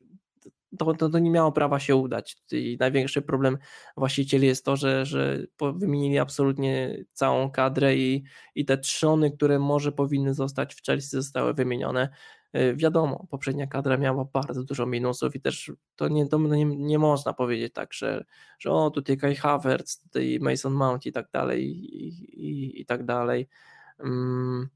to, 0.78 0.94
to, 0.94 1.08
to, 1.08 1.18
nie 1.18 1.30
miało 1.30 1.52
prawa 1.52 1.80
się 1.80 1.96
udać. 1.96 2.36
I 2.52 2.76
największy 2.80 3.22
problem 3.22 3.58
właścicieli 3.96 4.46
jest 4.46 4.64
to, 4.64 4.76
że, 4.76 5.06
że 5.06 5.38
wymienili 5.74 6.18
absolutnie 6.18 7.04
całą 7.12 7.50
kadrę 7.50 7.96
i, 7.96 8.24
i 8.54 8.64
te 8.64 8.78
trzony, 8.78 9.30
które 9.30 9.58
może 9.58 9.92
powinny 9.92 10.34
zostać 10.34 10.74
w 10.74 10.84
Chelsea, 10.86 11.10
zostały 11.10 11.54
wymienione. 11.54 12.08
E, 12.54 12.74
wiadomo, 12.74 13.26
poprzednia 13.30 13.66
kadra 13.66 13.96
miała 13.96 14.24
bardzo 14.24 14.64
dużo 14.64 14.86
minusów 14.86 15.36
i 15.36 15.40
też 15.40 15.72
to 15.96 16.08
nie, 16.08 16.28
to 16.28 16.38
nie, 16.38 16.64
nie 16.64 16.98
można 16.98 17.32
powiedzieć 17.32 17.72
tak, 17.72 17.92
że, 17.92 18.24
że 18.58 18.70
o 18.70 18.90
tutaj 18.90 19.16
Kai 19.16 19.36
Havertz, 19.36 20.00
tutaj 20.02 20.38
Mason 20.40 20.72
Mount 20.72 21.06
i 21.06 21.12
tak 21.12 21.28
dalej 21.32 21.64
i, 21.64 22.08
i, 22.08 22.80
i 22.80 22.86
tak 22.86 23.04
dalej. 23.04 23.48
Um, 23.98 24.68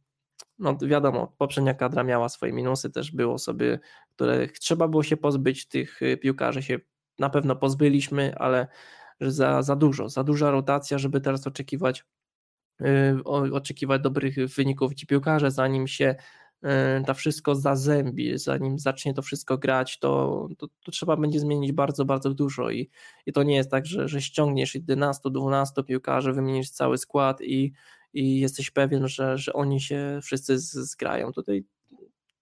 no 0.59 0.77
wiadomo, 0.83 1.35
poprzednia 1.39 1.75
kadra 1.75 2.05
miała 2.05 2.29
swoje 2.29 2.53
minusy, 2.53 2.91
też 2.91 3.13
było 3.13 3.39
sobie, 3.39 3.79
które 4.15 4.49
trzeba 4.49 4.89
było 4.89 5.03
się 5.03 5.17
pozbyć, 5.17 5.69
tych 5.69 6.03
y, 6.03 6.17
piłkarzy 6.17 6.63
się 6.63 6.79
na 7.19 7.31
pewno 7.31 7.57
pozbyliśmy, 7.57 8.39
ale 8.39 8.69
za, 9.21 9.63
za 9.63 9.77
dużo, 9.77 10.09
za 10.09 10.25
duża 10.25 10.51
rotacja, 10.51 10.99
żeby 10.99 11.21
teraz 11.21 11.47
oczekiwać 11.47 12.05
yy, 12.81 13.23
oczekiwać 13.53 14.03
dobrych 14.03 14.37
wyników 14.57 14.95
ci 14.95 15.07
piłkarze, 15.07 15.51
zanim 15.51 15.87
się 15.87 16.15
to 17.07 17.15
wszystko 17.15 17.55
zazębi, 17.55 18.39
zanim 18.39 18.79
zacznie 18.79 19.15
to 19.15 19.23
wszystko 19.23 19.59
grać, 19.59 19.99
to, 19.99 20.49
to, 20.59 20.69
to, 20.85 20.91
trzeba 20.91 21.17
będzie 21.17 21.41
zmienić 21.41 21.73
bardzo, 21.73 22.05
bardzo 22.05 22.35
dużo 22.35 22.71
i, 22.71 22.91
i 23.27 23.33
to 23.33 23.43
nie 23.43 23.57
jest 23.57 23.71
tak, 23.71 23.87
że, 23.87 24.09
że 24.09 24.23
ściągniesz 24.23 24.75
11-12 24.75 25.85
piłkarzy, 25.85 26.33
wymienisz 26.33 26.71
cały 26.71 26.99
skład 26.99 27.41
i 27.43 27.73
i 28.13 28.41
jesteś 28.41 28.71
pewien, 28.71 29.09
że, 29.09 29.39
że 29.39 29.53
oni 29.53 29.81
się 29.81 30.19
wszyscy 30.23 30.59
zgrają. 30.59 31.33
Tutaj, 31.33 31.65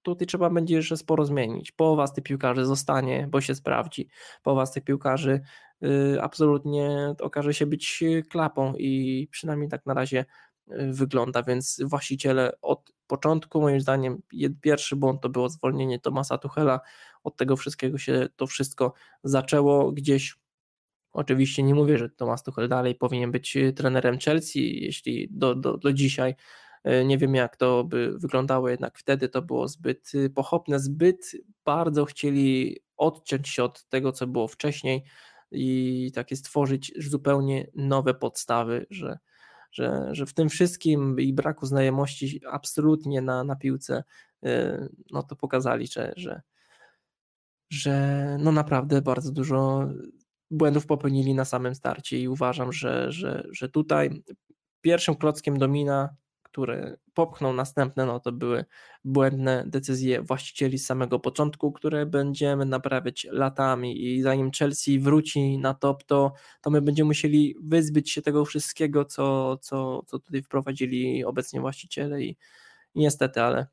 tutaj 0.03 0.27
trzeba 0.27 0.51
będzie 0.51 0.77
jeszcze 0.77 0.97
sporo 0.97 1.25
zmienić. 1.25 1.73
Połowa 1.73 2.07
z 2.07 2.13
tych 2.13 2.25
piłkarzy 2.25 2.65
zostanie, 2.65 3.29
bo 3.31 3.41
się 3.41 3.55
sprawdzi. 3.55 4.09
Połowa 4.43 4.67
z 4.67 4.73
tych 4.73 4.85
piłkarzy 4.85 5.41
y, 5.85 6.23
absolutnie 6.23 7.15
okaże 7.21 7.55
się 7.55 7.67
być 7.67 8.05
klapą 8.31 8.75
i 8.75 9.29
przynajmniej 9.31 9.69
tak 9.69 9.87
na 9.87 9.95
razie 9.95 10.25
y, 10.71 10.93
wygląda, 10.93 11.43
więc 11.43 11.81
właściciele 11.85 12.53
od 12.63 12.93
początku 13.07 13.61
moim 13.61 13.81
zdaniem 13.81 14.23
pierwszy 14.61 14.97
błąd 14.97 15.21
to 15.21 15.29
było 15.29 15.49
zwolnienie 15.49 16.01
Tomasa 16.01 16.39
Tuchela, 16.39 16.81
od 17.25 17.37
tego 17.37 17.57
wszystkiego 17.57 17.99
się 17.99 18.29
to 18.37 18.47
wszystko 18.47 18.93
zaczęło. 19.25 19.93
Gdzieś 19.93 20.37
Oczywiście 21.17 21.63
nie 21.63 21.75
mówię, 21.75 21.99
że 21.99 22.09
Tomasz 22.09 22.43
Tuchel 22.43 22.69
dalej 22.69 22.95
powinien 22.95 23.33
być 23.33 23.57
y, 23.57 23.73
trenerem 23.73 24.19
Chelsea, 24.19 24.85
jeśli 24.85 25.29
do, 25.31 25.55
do, 25.55 25.77
do 25.77 25.93
dzisiaj 25.93 26.35
y, 26.87 27.05
nie 27.05 27.19
wiem 27.19 27.35
jak 27.35 27.57
to 27.57 27.85
by 27.85 28.19
wyglądało, 28.19 28.69
jednak 28.69 28.99
wtedy 28.99 29.29
to 29.29 29.43
było 29.43 29.69
zbyt 29.69 30.15
y, 30.15 30.31
pochopne, 30.31 30.81
zbyt 30.81 31.33
bardzo 31.65 32.05
chcieli 32.05 32.79
odciąć 32.97 33.49
się 33.49 33.65
od 33.65 33.85
tego, 33.85 34.13
co 34.13 34.27
było 34.27 34.49
wcześniej 34.49 35.05
i 35.51 36.13
takie 36.15 36.37
stworzyć 36.37 36.93
zupełnie 36.99 37.71
nowe 37.75 38.15
podstawy, 38.15 38.87
że, 38.91 39.19
że, 39.73 40.09
że 40.13 40.27
w 40.27 40.35
tym 40.35 40.49
wszystkim 40.49 41.21
i 41.21 41.33
braku 41.33 41.67
znajomości 41.67 42.41
absolutnie 42.51 43.23
na, 43.23 43.45
na 43.45 43.57
piłce, 43.57 44.05
no 45.11 45.23
to 45.23 45.37
pokazali, 45.37 45.87
że, 45.87 46.13
że, 46.17 46.43
że 47.71 48.37
no 48.41 48.53
naprawdę 48.53 49.03
bardzo 49.03 49.33
dużo 49.33 49.89
błędów 50.51 50.87
popełnili 50.87 51.35
na 51.35 51.45
samym 51.45 51.75
starcie 51.75 52.21
i 52.21 52.29
uważam, 52.29 52.73
że, 52.73 53.13
że, 53.13 53.47
że 53.53 53.69
tutaj 53.69 54.23
pierwszym 54.81 55.15
klockiem 55.15 55.59
domina, 55.59 56.17
który 56.57 56.97
popchnął 57.15 57.53
następne, 57.53 58.07
no 58.07 58.21
to 58.21 58.33
były 58.33 58.65
błędne 59.05 59.65
decyzje 59.67 60.23
właścicieli 60.23 60.79
z 60.79 60.87
samego 60.87 61.21
początku, 61.21 61.73
które 61.73 62.07
będziemy 62.07 62.65
naprawiać 62.65 63.27
latami 63.31 64.05
i 64.05 64.23
zanim 64.23 64.51
Chelsea 64.59 64.99
wróci 64.99 65.59
na 65.59 65.75
top, 65.75 66.05
to, 66.05 66.33
to 66.61 66.71
my 66.71 66.83
będziemy 66.83 67.07
musieli 67.07 67.55
wyzbyć 67.63 68.11
się 68.11 68.23
tego 68.23 68.45
wszystkiego, 68.45 69.05
co, 69.05 69.57
co, 69.57 70.03
co 70.07 70.19
tutaj 70.19 70.43
wprowadzili 70.43 71.25
obecnie 71.25 71.61
właściciele 71.61 72.23
i, 72.23 72.29
i 72.95 73.01
niestety, 73.01 73.43
ale 73.43 73.67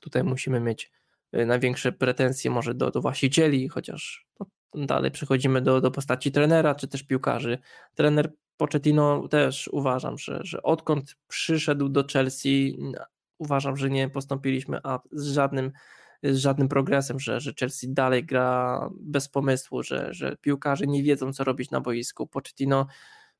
tutaj 0.00 0.24
musimy 0.24 0.60
mieć 0.60 0.92
y, 1.34 1.46
największe 1.46 1.92
pretensje 1.92 2.50
może 2.50 2.74
do, 2.74 2.90
do 2.90 3.00
właścicieli, 3.00 3.68
chociaż 3.68 4.26
Dalej 4.74 5.10
przechodzimy 5.10 5.62
do, 5.62 5.80
do 5.80 5.90
postaci 5.90 6.32
trenera, 6.32 6.74
czy 6.74 6.88
też 6.88 7.02
piłkarzy. 7.02 7.58
Trener 7.94 8.32
Pochettino 8.60 9.28
też 9.28 9.68
uważam, 9.72 10.18
że, 10.18 10.40
że 10.42 10.62
odkąd 10.62 11.16
przyszedł 11.28 11.88
do 11.88 12.04
Chelsea, 12.12 12.78
uważam, 13.38 13.76
że 13.76 13.90
nie 13.90 14.08
postąpiliśmy 14.08 14.80
z 15.12 15.32
żadnym 15.32 15.72
z 16.22 16.36
żadnym 16.36 16.68
progresem, 16.68 17.20
że, 17.20 17.40
że 17.40 17.52
Chelsea 17.60 17.88
dalej 17.88 18.24
gra 18.24 18.88
bez 19.00 19.28
pomysłu, 19.28 19.82
że, 19.82 20.14
że 20.14 20.36
piłkarze 20.36 20.86
nie 20.86 21.02
wiedzą, 21.02 21.32
co 21.32 21.44
robić 21.44 21.70
na 21.70 21.80
boisku. 21.80 22.26
Pochettino 22.26 22.86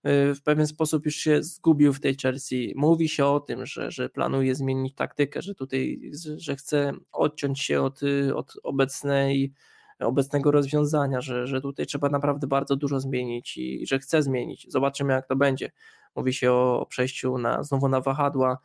y, 0.07 0.35
w 0.35 0.43
pewien 0.43 0.67
sposób 0.67 1.05
już 1.05 1.15
się 1.15 1.43
zgubił 1.43 1.93
w 1.93 2.01
tej 2.01 2.17
Chelsea. 2.23 2.73
Mówi 2.77 3.09
się 3.09 3.27
o 3.27 3.41
tym, 3.41 3.67
że, 3.67 3.91
że 3.91 4.09
planuje 4.09 4.55
zmienić 4.55 4.95
taktykę, 4.95 5.43
że 5.43 5.55
tutaj, 5.55 6.01
że 6.37 6.57
chce 6.57 6.93
odciąć 7.13 7.61
się 7.61 7.83
od, 7.83 8.01
od 8.35 8.55
obecnej 8.63 9.53
obecnego 10.01 10.51
rozwiązania, 10.51 11.21
że, 11.21 11.47
że 11.47 11.61
tutaj 11.61 11.87
trzeba 11.87 12.09
naprawdę 12.09 12.47
bardzo 12.47 12.77
dużo 12.77 13.01
zmienić 13.01 13.57
i 13.57 13.87
że 13.87 13.99
chce 13.99 14.23
zmienić. 14.23 14.67
Zobaczymy, 14.69 15.13
jak 15.13 15.27
to 15.27 15.37
będzie. 15.37 15.71
Mówi 16.17 16.33
się 16.33 16.53
o 16.53 16.87
przejściu 16.89 17.39
na, 17.39 17.63
znowu 17.63 17.89
na 17.89 18.01
wahadła. 18.01 18.59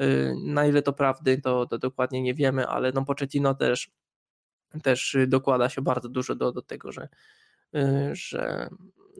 Y, 0.00 0.34
na 0.44 0.66
ile 0.66 0.82
to 0.82 0.92
prawdy, 0.92 1.40
to, 1.40 1.66
to 1.66 1.78
dokładnie 1.78 2.22
nie 2.22 2.34
wiemy, 2.34 2.66
ale 2.66 2.92
no 2.92 3.04
Pochettino 3.04 3.54
też, 3.54 3.90
też 4.82 5.16
dokłada 5.26 5.68
się 5.68 5.82
bardzo 5.82 6.08
dużo 6.08 6.34
do, 6.34 6.52
do 6.52 6.62
tego, 6.62 6.92
że, 6.92 7.08
y, 7.76 8.10
że, 8.12 8.68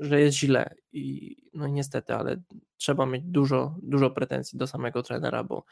że 0.01 0.21
jest 0.21 0.37
źle 0.37 0.75
i 0.93 1.37
no 1.55 1.67
niestety, 1.67 2.15
ale 2.15 2.43
trzeba 2.77 3.07
mieć 3.07 3.23
dużo, 3.25 3.77
dużo 3.83 4.11
pretensji 4.11 4.59
do 4.59 4.67
samego 4.67 5.03
trenera, 5.03 5.45
bo, 5.45 5.65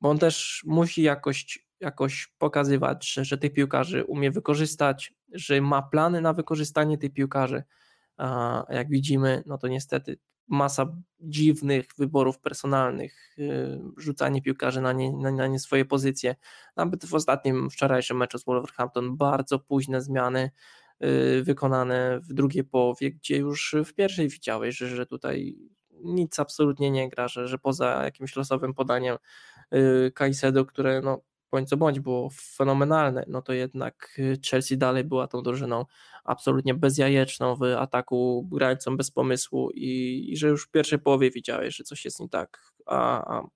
bo 0.00 0.10
on 0.10 0.18
też 0.18 0.62
musi 0.66 1.02
jakoś, 1.02 1.66
jakoś 1.80 2.34
pokazywać, 2.38 3.12
że, 3.12 3.24
że 3.24 3.38
tych 3.38 3.52
piłkarzy 3.52 4.04
umie 4.04 4.30
wykorzystać, 4.30 5.14
że 5.34 5.60
ma 5.60 5.82
plany 5.82 6.20
na 6.20 6.32
wykorzystanie 6.32 6.98
tych 6.98 7.12
piłkarzy, 7.12 7.62
a 8.16 8.64
jak 8.68 8.88
widzimy, 8.88 9.42
no 9.46 9.58
to 9.58 9.68
niestety 9.68 10.18
masa 10.48 10.96
dziwnych 11.20 11.86
wyborów 11.98 12.38
personalnych, 12.38 13.36
y, 13.38 13.80
rzucanie 13.96 14.42
piłkarzy 14.42 14.80
na 14.80 14.92
nie, 14.92 15.12
na, 15.12 15.30
na 15.30 15.46
nie 15.46 15.58
swoje 15.58 15.84
pozycje. 15.84 16.36
Nawet 16.76 17.06
w 17.06 17.14
ostatnim, 17.14 17.70
wczorajszym 17.70 18.16
meczu 18.16 18.38
z 18.38 18.44
Wolverhampton 18.44 19.16
bardzo 19.16 19.58
późne 19.58 20.02
zmiany 20.02 20.50
y, 21.04 21.42
wykonane 21.42 22.20
w 22.20 22.32
drugiej 22.34 22.64
połowie, 22.64 23.10
gdzie 23.12 23.36
już 23.36 23.74
w 23.84 23.94
pierwszej 23.94 24.28
widziałeś, 24.28 24.76
że, 24.76 24.88
że 24.88 25.06
tutaj 25.06 25.56
nic 25.90 26.40
absolutnie 26.40 26.90
nie 26.90 27.08
gra, 27.08 27.28
że, 27.28 27.48
że 27.48 27.58
poza 27.58 28.04
jakimś 28.04 28.36
losowym 28.36 28.74
podaniem 28.74 29.16
y, 29.74 30.12
Kajsedo, 30.14 30.64
które 30.64 31.00
no, 31.00 31.20
bądź 31.54 31.68
co 31.68 31.76
bądź 31.76 32.00
było 32.00 32.30
fenomenalne, 32.56 33.24
no 33.28 33.42
to 33.42 33.52
jednak 33.52 34.20
Chelsea 34.50 34.78
dalej 34.78 35.04
była 35.04 35.26
tą 35.26 35.42
drużyną 35.42 35.84
absolutnie 36.24 36.74
bezjajeczną 36.74 37.56
w 37.56 37.62
ataku, 37.62 38.48
grającą 38.52 38.96
bez 38.96 39.10
pomysłu 39.10 39.70
i, 39.74 40.26
i 40.32 40.36
że 40.36 40.48
już 40.48 40.66
w 40.66 40.70
pierwszej 40.70 40.98
połowie 40.98 41.30
widziałeś, 41.30 41.76
że 41.76 41.84
coś 41.84 42.04
jest 42.04 42.20
nie 42.20 42.28
tak, 42.28 42.60
a, 42.86 43.36
a 43.36 43.46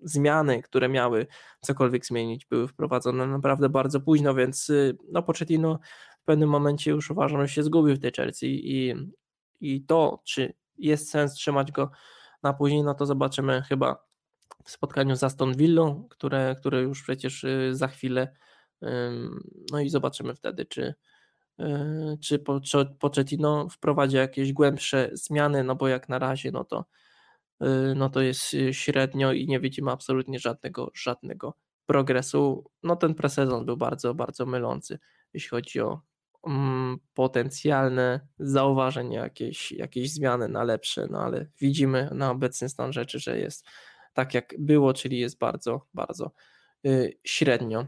zmiany, 0.00 0.62
które 0.62 0.88
miały 0.88 1.26
cokolwiek 1.60 2.06
zmienić, 2.06 2.46
były 2.46 2.68
wprowadzone 2.68 3.26
naprawdę 3.26 3.68
bardzo 3.68 4.00
późno, 4.00 4.34
więc 4.34 4.72
no 5.12 5.22
Pochettino 5.22 5.78
w 6.22 6.24
pewnym 6.24 6.48
momencie 6.48 6.90
już 6.90 7.10
uważam, 7.10 7.46
że 7.46 7.54
się 7.54 7.62
zgubił 7.62 7.96
w 7.96 8.00
tej 8.00 8.12
Chelsea 8.12 8.46
i, 8.46 8.94
i 9.60 9.84
to, 9.84 10.22
czy 10.24 10.54
jest 10.78 11.10
sens 11.10 11.34
trzymać 11.34 11.72
go 11.72 11.90
na 12.42 12.52
później, 12.52 12.82
no 12.82 12.94
to 12.94 13.06
zobaczymy 13.06 13.62
chyba 13.62 14.09
spotkaniu 14.70 15.16
z 15.16 15.24
Aston 15.24 15.56
Villą, 15.56 16.06
które, 16.10 16.56
które 16.58 16.82
już 16.82 17.02
przecież 17.02 17.44
y, 17.44 17.70
za 17.72 17.88
chwilę 17.88 18.32
no 19.72 19.80
i 19.80 19.88
zobaczymy 19.88 20.34
wtedy, 20.34 20.66
czy, 20.66 20.94
y, 21.60 21.64
czy 22.22 22.44
Pochettino 22.98 23.68
wprowadzi 23.68 24.16
jakieś 24.16 24.52
głębsze 24.52 25.10
zmiany, 25.12 25.64
no 25.64 25.74
bo 25.74 25.88
jak 25.88 26.08
na 26.08 26.18
razie, 26.18 26.50
no 26.52 26.64
to, 26.64 26.84
y, 27.62 27.66
no 27.96 28.10
to 28.10 28.20
jest 28.20 28.56
średnio 28.72 29.32
i 29.32 29.46
nie 29.46 29.60
widzimy 29.60 29.90
absolutnie 29.90 30.38
żadnego, 30.38 30.90
żadnego 30.94 31.54
progresu. 31.86 32.70
No 32.82 32.96
ten 32.96 33.14
presezon 33.14 33.66
był 33.66 33.76
bardzo, 33.76 34.14
bardzo 34.14 34.46
mylący, 34.46 34.98
jeśli 35.34 35.48
chodzi 35.48 35.80
o 35.80 36.02
um, 36.42 36.98
potencjalne 37.14 38.20
zauważenie 38.38 39.16
jakieś, 39.16 39.72
jakieś 39.72 40.12
zmiany 40.12 40.48
na 40.48 40.64
lepsze, 40.64 41.06
no 41.10 41.18
ale 41.18 41.46
widzimy 41.60 42.10
na 42.12 42.30
obecny 42.30 42.68
stan 42.68 42.92
rzeczy, 42.92 43.18
że 43.18 43.38
jest 43.38 43.66
tak 44.12 44.34
jak 44.34 44.54
było, 44.58 44.94
czyli 44.94 45.18
jest 45.18 45.38
bardzo, 45.38 45.86
bardzo 45.94 46.32
y, 46.86 47.18
średnio. 47.24 47.86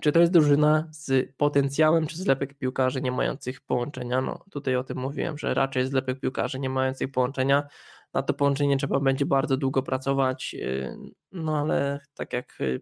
Czy 0.00 0.12
to 0.12 0.20
jest 0.20 0.32
drużyna 0.32 0.88
z 0.90 1.36
potencjałem, 1.36 2.06
czy 2.06 2.16
zlepek 2.16 2.54
piłkarzy 2.54 3.02
nie 3.02 3.12
mających 3.12 3.60
połączenia? 3.60 4.20
No 4.20 4.44
tutaj 4.50 4.76
o 4.76 4.84
tym 4.84 4.98
mówiłem, 4.98 5.38
że 5.38 5.54
raczej 5.54 5.86
zlepek 5.86 6.20
piłkarzy 6.20 6.58
nie 6.58 6.70
mających 6.70 7.10
połączenia. 7.12 7.68
Na 8.14 8.22
to 8.22 8.34
połączenie 8.34 8.76
trzeba 8.76 9.00
będzie 9.00 9.26
bardzo 9.26 9.56
długo 9.56 9.82
pracować, 9.82 10.54
y, 10.58 10.96
no 11.32 11.58
ale 11.58 12.00
tak 12.14 12.32
jak 12.32 12.60
y, 12.60 12.80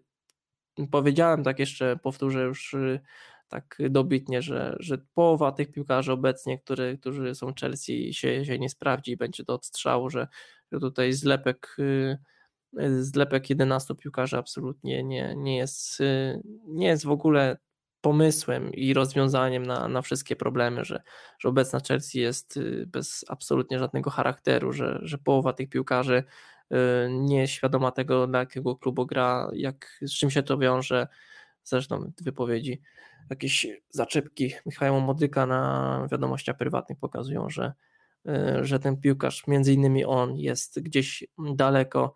powiedziałem, 0.91 1.43
tak 1.43 1.59
jeszcze 1.59 1.97
powtórzę 1.97 2.41
już 2.41 2.75
tak 3.51 3.77
dobitnie, 3.89 4.41
że, 4.41 4.75
że 4.79 4.97
połowa 5.13 5.51
tych 5.51 5.71
piłkarzy 5.71 6.11
obecnie, 6.11 6.59
który, 6.59 6.97
którzy 6.97 7.35
są 7.35 7.53
Chelsea 7.61 8.13
się, 8.13 8.45
się 8.45 8.59
nie 8.59 8.69
sprawdzi 8.69 9.11
i 9.11 9.17
będzie 9.17 9.45
to 9.45 9.53
odstrzału, 9.53 10.09
że, 10.09 10.27
że 10.71 10.79
tutaj 10.79 11.13
zlepek 11.13 11.77
zlepek 12.99 13.49
11 13.49 13.95
piłkarzy 13.95 14.37
absolutnie 14.37 15.03
nie, 15.03 15.35
nie, 15.35 15.57
jest, 15.57 16.01
y, 16.01 16.41
nie 16.67 16.87
jest 16.87 17.05
w 17.05 17.11
ogóle 17.11 17.57
pomysłem 18.01 18.73
i 18.73 18.93
rozwiązaniem 18.93 19.65
na, 19.65 19.87
na 19.87 20.01
wszystkie 20.01 20.35
problemy, 20.35 20.85
że, 20.85 21.01
że 21.39 21.49
obecna 21.49 21.79
Chelsea 21.87 22.19
jest 22.19 22.57
y, 22.57 22.85
bez 22.87 23.25
absolutnie 23.27 23.79
żadnego 23.79 24.09
charakteru, 24.09 24.71
że, 24.71 24.99
że 25.01 25.17
połowa 25.17 25.53
tych 25.53 25.69
piłkarzy 25.69 26.23
y, 26.71 26.75
nie 27.11 27.39
jest 27.41 27.53
świadoma 27.53 27.91
tego, 27.91 28.27
dla 28.27 28.39
jakiego 28.39 28.75
klubu 28.75 29.05
gra, 29.05 29.49
jak, 29.53 29.99
z 30.01 30.11
czym 30.11 30.31
się 30.31 30.43
to 30.43 30.57
wiąże. 30.57 31.07
Zresztą 31.63 32.11
wypowiedzi, 32.21 32.81
jakieś 33.29 33.67
zaczepki 33.89 34.53
Michała 34.65 34.99
Modyka 34.99 35.45
na 35.45 36.07
wiadomościach 36.11 36.57
prywatnych 36.57 36.99
pokazują, 36.99 37.49
że, 37.49 37.73
że 38.61 38.79
ten 38.79 38.97
piłkarz, 38.97 39.47
między 39.47 39.73
innymi 39.73 40.05
on, 40.05 40.37
jest 40.37 40.79
gdzieś 40.79 41.23
daleko 41.55 42.15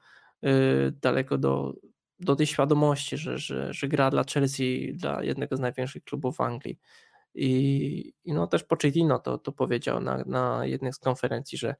daleko 1.01 1.37
do, 1.37 1.73
do 2.19 2.35
tej 2.35 2.47
świadomości, 2.47 3.17
że, 3.17 3.37
że, 3.37 3.73
że 3.73 3.87
gra 3.87 4.11
dla 4.11 4.23
Chelsea, 4.23 4.93
dla 4.93 5.23
jednego 5.23 5.57
z 5.57 5.59
największych 5.59 6.03
klubów 6.03 6.37
w 6.37 6.41
Anglii. 6.41 6.79
I, 7.35 8.13
i 8.23 8.33
no 8.33 8.47
też 8.47 8.63
Pochettino 8.63 9.19
to, 9.19 9.37
to 9.37 9.51
powiedział 9.51 9.99
na, 9.99 10.23
na 10.25 10.65
jednej 10.65 10.93
z 10.93 10.99
konferencji, 10.99 11.57
że, 11.57 11.75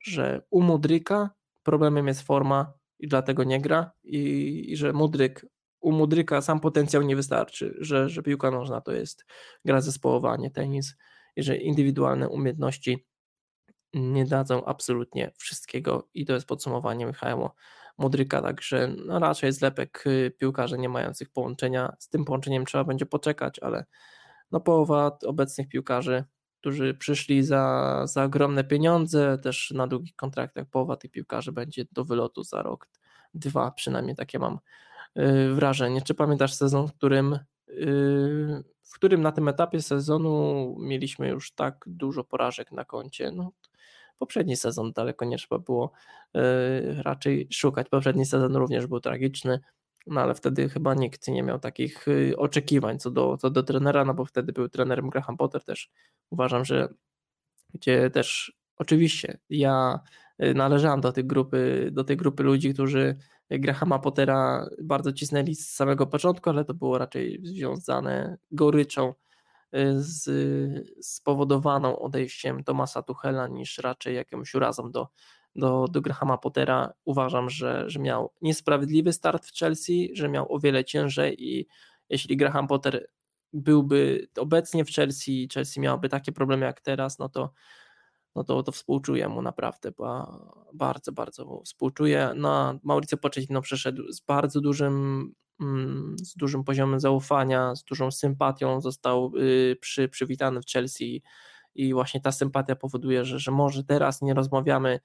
że 0.00 0.42
u 0.50 0.62
Mudryka 0.62 1.30
problemem 1.62 2.06
jest 2.06 2.22
forma 2.22 2.72
i 2.98 3.08
dlatego 3.08 3.44
nie 3.44 3.60
gra 3.60 3.92
i, 4.04 4.64
i 4.68 4.76
że 4.76 4.92
Mudryk, 4.92 5.46
u 5.80 5.92
Mudryka 5.92 6.40
sam 6.40 6.60
potencjał 6.60 7.02
nie 7.02 7.16
wystarczy, 7.16 7.76
że, 7.78 8.08
że 8.08 8.22
piłka 8.22 8.50
nożna 8.50 8.80
to 8.80 8.92
jest 8.92 9.24
gra 9.64 9.80
zespołowa, 9.80 10.36
nie 10.36 10.50
tenis 10.50 10.96
i 11.36 11.42
że 11.42 11.56
indywidualne 11.56 12.28
umiejętności 12.28 13.06
nie 13.94 14.24
dadzą 14.24 14.64
absolutnie 14.64 15.32
wszystkiego 15.36 16.08
i 16.14 16.24
to 16.24 16.34
jest 16.34 16.46
podsumowanie 16.46 17.06
Michała 17.06 17.50
Mudryka, 17.98 18.42
także 18.42 18.94
no 19.06 19.18
raczej 19.18 19.52
zlepek 19.52 20.04
y, 20.06 20.32
piłkarzy 20.38 20.78
nie 20.78 20.88
mających 20.88 21.30
połączenia. 21.30 21.96
Z 21.98 22.08
tym 22.08 22.24
połączeniem 22.24 22.64
trzeba 22.64 22.84
będzie 22.84 23.06
poczekać, 23.06 23.58
ale 23.58 23.84
no 24.52 24.60
połowa 24.60 25.18
obecnych 25.26 25.68
piłkarzy, 25.68 26.24
którzy 26.60 26.94
przyszli 26.94 27.42
za, 27.42 28.02
za 28.06 28.24
ogromne 28.24 28.64
pieniądze, 28.64 29.38
też 29.38 29.70
na 29.70 29.86
długich 29.86 30.16
kontraktach, 30.16 30.66
połowa 30.70 30.96
tych 30.96 31.10
piłkarzy 31.10 31.52
będzie 31.52 31.84
do 31.92 32.04
wylotu 32.04 32.42
za 32.42 32.62
rok, 32.62 32.88
dwa, 33.34 33.70
przynajmniej 33.70 34.16
takie 34.16 34.38
mam 34.38 34.58
y, 35.18 35.54
wrażenie. 35.54 36.02
Czy 36.02 36.14
pamiętasz 36.14 36.54
sezon, 36.54 36.88
w 36.88 36.92
którym, 36.92 37.38
y, 37.68 38.64
w 38.82 38.94
którym 38.94 39.22
na 39.22 39.32
tym 39.32 39.48
etapie 39.48 39.82
sezonu 39.82 40.76
mieliśmy 40.78 41.28
już 41.28 41.54
tak 41.54 41.84
dużo 41.86 42.24
porażek 42.24 42.72
na 42.72 42.84
koncie? 42.84 43.30
No, 43.32 43.52
poprzedni 44.18 44.56
sezon 44.56 44.92
daleko 44.92 45.24
nie 45.24 45.38
trzeba 45.38 45.58
było 45.58 45.92
e, 46.34 47.02
raczej 47.02 47.48
szukać. 47.52 47.88
Poprzedni 47.88 48.26
sezon 48.26 48.56
również 48.56 48.86
był 48.86 49.00
tragiczny, 49.00 49.60
no 50.06 50.20
ale 50.20 50.34
wtedy 50.34 50.68
chyba 50.68 50.94
nikt 50.94 51.28
nie 51.28 51.42
miał 51.42 51.58
takich 51.58 52.08
y, 52.08 52.34
oczekiwań 52.36 52.98
co 52.98 53.10
do, 53.10 53.36
co 53.36 53.50
do 53.50 53.62
trenera, 53.62 54.04
no 54.04 54.14
bo 54.14 54.24
wtedy 54.24 54.52
był 54.52 54.68
trenerem 54.68 55.10
Graham 55.10 55.36
Potter 55.36 55.64
też. 55.64 55.90
Uważam, 56.30 56.64
że 56.64 56.88
gdzie 57.74 58.10
też 58.10 58.52
oczywiście 58.76 59.38
ja 59.50 60.00
y, 60.42 60.54
należałem 60.54 61.00
do 61.00 61.12
tej 61.12 61.24
grupy, 61.24 61.88
do 61.92 62.04
tej 62.04 62.16
grupy 62.16 62.42
ludzi, 62.42 62.74
którzy 62.74 63.16
Grahama 63.50 63.98
Pottera 63.98 64.68
bardzo 64.82 65.12
cisnęli 65.12 65.54
z 65.54 65.68
samego 65.68 66.06
początku, 66.06 66.50
ale 66.50 66.64
to 66.64 66.74
było 66.74 66.98
raczej 66.98 67.40
związane 67.42 68.38
goryczą 68.50 69.14
z, 69.96 70.24
spowodowaną 71.06 71.98
odejściem 71.98 72.64
Tomasa 72.64 73.02
Tuchela 73.02 73.48
niż 73.48 73.78
raczej 73.78 74.14
jakąś 74.14 74.54
urazą 74.54 74.90
do, 74.90 75.08
do, 75.56 75.88
do 75.88 76.00
Grahama 76.00 76.38
Pottera. 76.38 76.92
Uważam, 77.04 77.50
że, 77.50 77.90
że 77.90 77.98
miał 77.98 78.32
niesprawiedliwy 78.42 79.12
start 79.12 79.46
w 79.46 79.58
Chelsea, 79.58 80.10
że 80.14 80.28
miał 80.28 80.52
o 80.52 80.58
wiele 80.58 80.84
ciężej 80.84 81.44
i 81.44 81.66
jeśli 82.08 82.36
Graham 82.36 82.66
Potter 82.66 83.06
byłby 83.52 84.28
obecnie 84.38 84.84
w 84.84 84.90
Chelsea, 84.90 85.48
Chelsea 85.54 85.80
miałaby 85.80 86.08
takie 86.08 86.32
problemy 86.32 86.66
jak 86.66 86.80
teraz, 86.80 87.18
no 87.18 87.28
to 87.28 87.50
no 88.34 88.44
to, 88.44 88.62
to 88.62 88.72
współczuję 88.72 89.28
mu 89.28 89.42
naprawdę, 89.42 89.92
bo 89.92 90.26
bardzo, 90.72 91.12
bardzo 91.12 91.44
mu 91.44 91.62
współczuję. 91.64 92.32
No, 92.36 92.78
Mauricio 92.82 93.16
Pochettino 93.16 93.60
przeszedł 93.60 94.12
z 94.12 94.20
bardzo 94.20 94.60
dużym 94.60 95.34
z 96.22 96.34
dużym 96.36 96.64
poziomem 96.64 97.00
zaufania, 97.00 97.74
z 97.76 97.84
dużą 97.84 98.10
sympatią 98.10 98.80
został 98.80 99.32
y, 99.36 99.76
przy, 99.80 100.08
przywitany 100.08 100.60
w 100.60 100.66
Chelsea 100.66 101.22
i 101.74 101.94
właśnie 101.94 102.20
ta 102.20 102.32
sympatia 102.32 102.76
powoduje, 102.76 103.24
że, 103.24 103.38
że 103.38 103.50
może 103.50 103.84
teraz 103.84 104.22
nie 104.22 104.34
rozmawiamy 104.34 105.00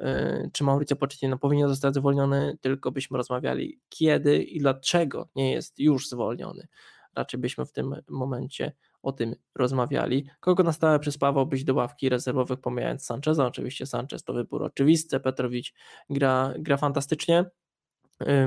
y, 0.00 0.50
czy 0.52 0.64
Mauricio 0.64 0.96
Pochettino 0.96 1.38
powinien 1.38 1.68
zostać 1.68 1.94
zwolniony, 1.94 2.58
tylko 2.60 2.90
byśmy 2.90 3.16
rozmawiali 3.16 3.80
kiedy 3.88 4.42
i 4.42 4.58
dlaczego 4.58 5.28
nie 5.34 5.52
jest 5.52 5.78
już 5.78 6.08
zwolniony. 6.08 6.68
Raczej 7.16 7.40
byśmy 7.40 7.66
w 7.66 7.72
tym 7.72 7.96
momencie 8.08 8.72
o 9.02 9.12
tym 9.12 9.34
rozmawiali. 9.54 10.26
Kogo 10.40 10.62
na 10.62 10.72
stałe 10.72 10.98
przyspawałbyś 10.98 11.64
do 11.64 11.74
ławki 11.74 12.08
rezerwowych, 12.08 12.60
pomijając 12.60 13.04
Sancheza? 13.04 13.46
Oczywiście 13.46 13.86
Sanchez 13.86 14.24
to 14.24 14.32
wybór 14.32 14.62
oczywisty, 14.62 15.20
Petrowicz 15.20 15.74
gra, 16.10 16.54
gra 16.58 16.76
fantastycznie, 16.76 17.44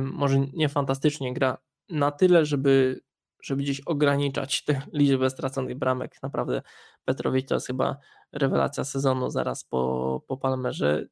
może 0.02 0.40
nie 0.40 0.70
fantastycznie, 0.70 1.34
gra 1.34 1.58
na 1.90 2.12
tyle, 2.12 2.46
żeby, 2.46 3.02
żeby 3.44 3.64
gdzieś 3.64 3.82
ograniczać 3.82 4.64
tę 4.64 4.82
liczbę 4.94 5.30
straconych 5.30 5.78
bramek. 5.78 6.16
Naprawdę 6.24 6.62
Petrowicz 7.06 7.48
to 7.48 7.56
jest 7.56 7.68
chyba 7.68 7.98
rewelacja 8.32 8.84
sezonu 8.84 9.30
zaraz 9.30 9.64
po, 9.64 10.24
po 10.28 10.38
Palmerze. 10.38 11.06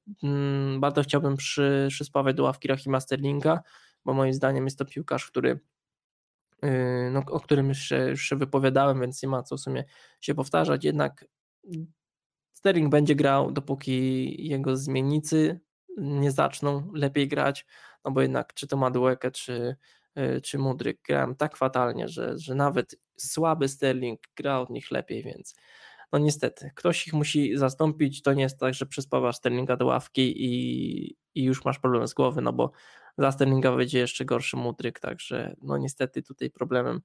Bardzo 0.79 1.03
chciałbym 1.03 1.37
przy, 1.37 1.87
przyspawać 1.89 2.35
do 2.35 2.43
ławki 2.43 2.67
Rahima 2.67 2.99
Sterlinga, 2.99 3.61
bo 4.05 4.13
moim 4.13 4.33
zdaniem 4.33 4.65
jest 4.65 4.77
to 4.77 4.85
piłkarz, 4.85 5.27
który 5.27 5.59
Yy, 6.63 7.11
no, 7.11 7.23
o 7.27 7.39
którym 7.39 7.69
już, 7.69 7.91
już 8.09 8.21
się 8.21 8.35
wypowiadałem, 8.35 9.01
więc 9.01 9.23
nie 9.23 9.29
ma 9.29 9.43
co 9.43 9.57
w 9.57 9.59
sumie 9.59 9.83
się 10.21 10.35
powtarzać. 10.35 10.83
Jednak 10.83 11.25
Sterling 12.53 12.91
będzie 12.91 13.15
grał, 13.15 13.51
dopóki 13.51 14.47
jego 14.47 14.77
zmiennicy 14.77 15.59
nie 15.97 16.31
zaczną 16.31 16.91
lepiej 16.93 17.27
grać, 17.27 17.65
no 18.05 18.11
bo 18.11 18.21
jednak 18.21 18.53
czy 18.53 18.67
to 18.67 18.77
Madueke, 18.77 19.31
czy, 19.31 19.75
yy, 20.15 20.41
czy 20.41 20.57
Mudryk 20.59 21.01
grałem 21.07 21.35
tak 21.35 21.57
fatalnie, 21.57 22.07
że, 22.07 22.37
że 22.37 22.55
nawet 22.55 22.95
słaby 23.17 23.67
Sterling 23.67 24.19
gra 24.35 24.59
od 24.59 24.69
nich 24.69 24.91
lepiej, 24.91 25.23
więc 25.23 25.55
no 26.11 26.19
niestety, 26.19 26.71
ktoś 26.75 27.07
ich 27.07 27.13
musi 27.13 27.57
zastąpić, 27.57 28.21
to 28.21 28.33
nie 28.33 28.43
jest 28.43 28.59
tak, 28.59 28.73
że 28.73 28.85
przyspawasz 28.85 29.35
Sterlinga 29.35 29.77
do 29.77 29.85
ławki 29.85 30.45
i, 30.45 31.17
i 31.35 31.43
już 31.43 31.65
masz 31.65 31.79
problem 31.79 32.07
z 32.07 32.13
głowy, 32.13 32.41
no 32.41 32.53
bo 32.53 32.71
za 33.17 33.31
Sterlinga 33.31 33.75
będzie 33.75 33.99
jeszcze 33.99 34.25
gorszy 34.25 34.57
Mudryk, 34.57 34.99
także 34.99 35.55
no 35.61 35.77
niestety 35.77 36.23
tutaj 36.23 36.49
problemem 36.49 37.01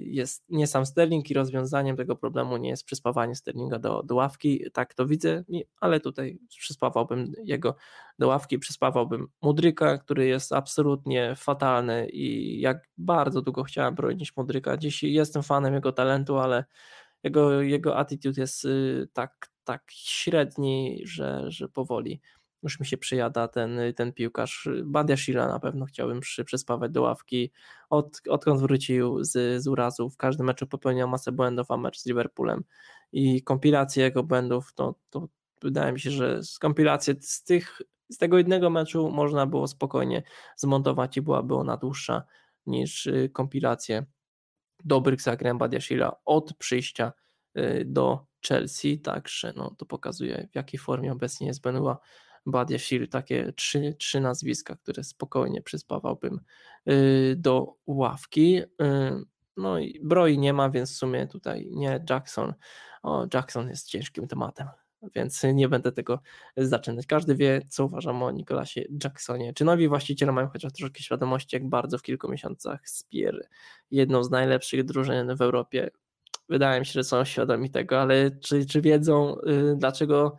jest 0.00 0.44
nie 0.48 0.66
sam 0.66 0.86
Sterling 0.86 1.30
i 1.30 1.34
rozwiązaniem 1.34 1.96
tego 1.96 2.16
problemu 2.16 2.56
nie 2.56 2.68
jest 2.68 2.84
przyspawanie 2.84 3.34
Sterlinga 3.34 3.78
do, 3.78 4.02
do 4.02 4.14
ławki, 4.14 4.64
tak 4.72 4.94
to 4.94 5.06
widzę, 5.06 5.44
ale 5.80 6.00
tutaj 6.00 6.38
przyspawałbym 6.48 7.32
jego 7.44 7.76
do 8.18 8.28
ławki, 8.28 8.58
przyspawałbym 8.58 9.28
Mudryka, 9.42 9.98
który 9.98 10.26
jest 10.26 10.52
absolutnie 10.52 11.34
fatalny 11.36 12.08
i 12.08 12.60
jak 12.60 12.88
bardzo 12.98 13.42
długo 13.42 13.62
chciałem 13.62 13.94
bronić 13.94 14.36
Mudryka, 14.36 14.76
dziś 14.76 15.02
jestem 15.02 15.42
fanem 15.42 15.74
jego 15.74 15.92
talentu, 15.92 16.38
ale 16.38 16.64
jego, 17.22 17.62
jego 17.62 17.98
attitude 17.98 18.40
jest 18.40 18.64
y, 18.64 19.08
tak, 19.12 19.50
tak 19.64 19.82
średni, 19.90 21.02
że, 21.04 21.50
że 21.50 21.68
powoli 21.68 22.20
już 22.62 22.80
mi 22.80 22.86
się 22.86 22.96
przyjada 22.98 23.48
ten, 23.48 23.80
ten 23.96 24.12
piłkarz. 24.12 24.68
Badia 24.84 25.16
Shila 25.16 25.48
na 25.48 25.60
pewno 25.60 25.86
chciałbym 25.86 26.20
przy, 26.20 26.44
przyspawać 26.44 26.92
do 26.92 27.02
ławki. 27.02 27.52
Od, 27.90 28.20
odkąd 28.28 28.60
wrócił 28.60 29.24
z, 29.24 29.62
z 29.62 29.66
urazu, 29.66 30.10
w 30.10 30.16
każdym 30.16 30.46
meczu 30.46 30.66
popełniał 30.66 31.08
masę 31.08 31.32
błędów, 31.32 31.70
a 31.70 31.76
mecz 31.76 32.00
z 32.00 32.06
Liverpoolem 32.06 32.64
i 33.12 33.42
kompilację 33.42 34.04
jego 34.04 34.22
błędów, 34.22 34.72
to, 34.74 34.94
to 35.10 35.28
wydaje 35.62 35.92
mi 35.92 36.00
się, 36.00 36.10
że 36.10 36.42
z 36.42 36.58
kompilacji 36.58 37.14
z, 37.20 37.44
tych, 37.44 37.82
z 38.10 38.18
tego 38.18 38.38
jednego 38.38 38.70
meczu 38.70 39.10
można 39.10 39.46
było 39.46 39.66
spokojnie 39.66 40.22
zmontować 40.56 41.16
i 41.16 41.22
byłaby 41.22 41.54
ona 41.54 41.76
dłuższa 41.76 42.22
niż 42.66 43.06
y, 43.06 43.30
kompilacje 43.32 44.06
dobrych 44.84 45.20
zagrań 45.20 45.58
Badiashila 45.58 46.16
od 46.24 46.54
przyjścia 46.54 47.12
y, 47.58 47.82
do 47.86 48.26
Chelsea, 48.48 48.98
także 48.98 49.52
no, 49.56 49.74
to 49.78 49.86
pokazuje 49.86 50.48
w 50.52 50.56
jakiej 50.56 50.80
formie 50.80 51.12
obecnie 51.12 51.46
jest 51.46 51.60
Benua 51.60 51.98
Badiashil, 52.46 53.08
takie 53.08 53.52
trzy, 53.52 53.94
trzy 53.98 54.20
nazwiska, 54.20 54.76
które 54.76 55.04
spokojnie 55.04 55.62
przyspawałbym 55.62 56.40
y, 56.88 57.34
do 57.38 57.74
ławki. 57.86 58.58
Y, 58.58 58.66
no 59.56 59.78
i 59.78 60.00
broi 60.02 60.38
nie 60.38 60.52
ma, 60.52 60.70
więc 60.70 60.92
w 60.92 60.96
sumie 60.96 61.26
tutaj 61.26 61.68
nie 61.70 62.04
Jackson. 62.10 62.54
O, 63.02 63.26
Jackson 63.34 63.68
jest 63.68 63.88
ciężkim 63.88 64.28
tematem, 64.28 64.68
więc 65.14 65.42
nie 65.54 65.68
będę 65.68 65.92
tego 65.92 66.20
zaczynać. 66.56 67.06
Każdy 67.06 67.34
wie, 67.34 67.62
co 67.68 67.84
uważam 67.84 68.22
o 68.22 68.30
Nikolasie 68.30 68.84
Jacksonie. 69.04 69.54
Czy 69.54 69.64
nowi 69.64 69.88
właściciele 69.88 70.32
mają 70.32 70.48
chociaż 70.48 70.72
troszkę 70.72 71.02
świadomości, 71.02 71.56
jak 71.56 71.68
bardzo 71.68 71.98
w 71.98 72.02
kilku 72.02 72.28
miesiącach 72.28 72.88
spier 72.88 73.48
jedną 73.90 74.24
z 74.24 74.30
najlepszych 74.30 74.84
drużyn 74.84 75.36
w 75.36 75.42
Europie? 75.42 75.90
Wydaje 76.48 76.80
mi 76.80 76.86
się, 76.86 76.92
że 76.92 77.04
są 77.04 77.24
świadomi 77.24 77.70
tego, 77.70 78.00
ale 78.00 78.30
czy, 78.30 78.66
czy 78.66 78.80
wiedzą, 78.80 79.36
yy, 79.46 79.74
dlaczego 79.76 80.38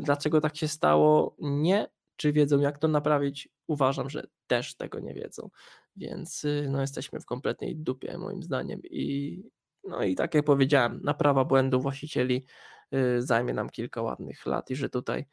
dlaczego 0.00 0.40
tak 0.40 0.56
się 0.56 0.68
stało? 0.68 1.36
Nie. 1.38 1.86
Czy 2.16 2.32
wiedzą, 2.32 2.60
jak 2.60 2.78
to 2.78 2.88
naprawić? 2.88 3.48
Uważam, 3.66 4.10
że 4.10 4.26
też 4.46 4.74
tego 4.76 5.00
nie 5.00 5.14
wiedzą. 5.14 5.50
Więc 5.96 6.44
y, 6.44 6.68
no, 6.70 6.80
jesteśmy 6.80 7.20
w 7.20 7.26
kompletnej 7.26 7.76
dupie, 7.76 8.18
moim 8.18 8.42
zdaniem. 8.42 8.80
I, 8.84 9.42
no 9.84 10.02
i 10.02 10.14
tak 10.14 10.34
jak 10.34 10.44
powiedziałem, 10.44 11.00
naprawa 11.02 11.44
błędów 11.44 11.82
właścicieli 11.82 12.46
y, 12.94 13.22
zajmie 13.22 13.54
nam 13.54 13.70
kilka 13.70 14.02
ładnych 14.02 14.46
lat 14.46 14.70
i 14.70 14.76
że 14.76 14.88
tutaj 14.88 15.26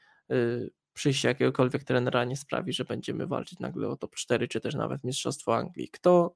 przyjście 0.93 1.27
jakiegokolwiek 1.27 1.83
trenera 1.83 2.23
nie 2.23 2.37
sprawi, 2.37 2.73
że 2.73 2.85
będziemy 2.85 3.27
walczyć 3.27 3.59
nagle 3.59 3.87
o 3.87 3.97
top 3.97 4.15
4, 4.15 4.47
czy 4.47 4.61
też 4.61 4.75
nawet 4.75 5.03
Mistrzostwo 5.03 5.55
Anglii. 5.55 5.89
Kto, 5.89 6.35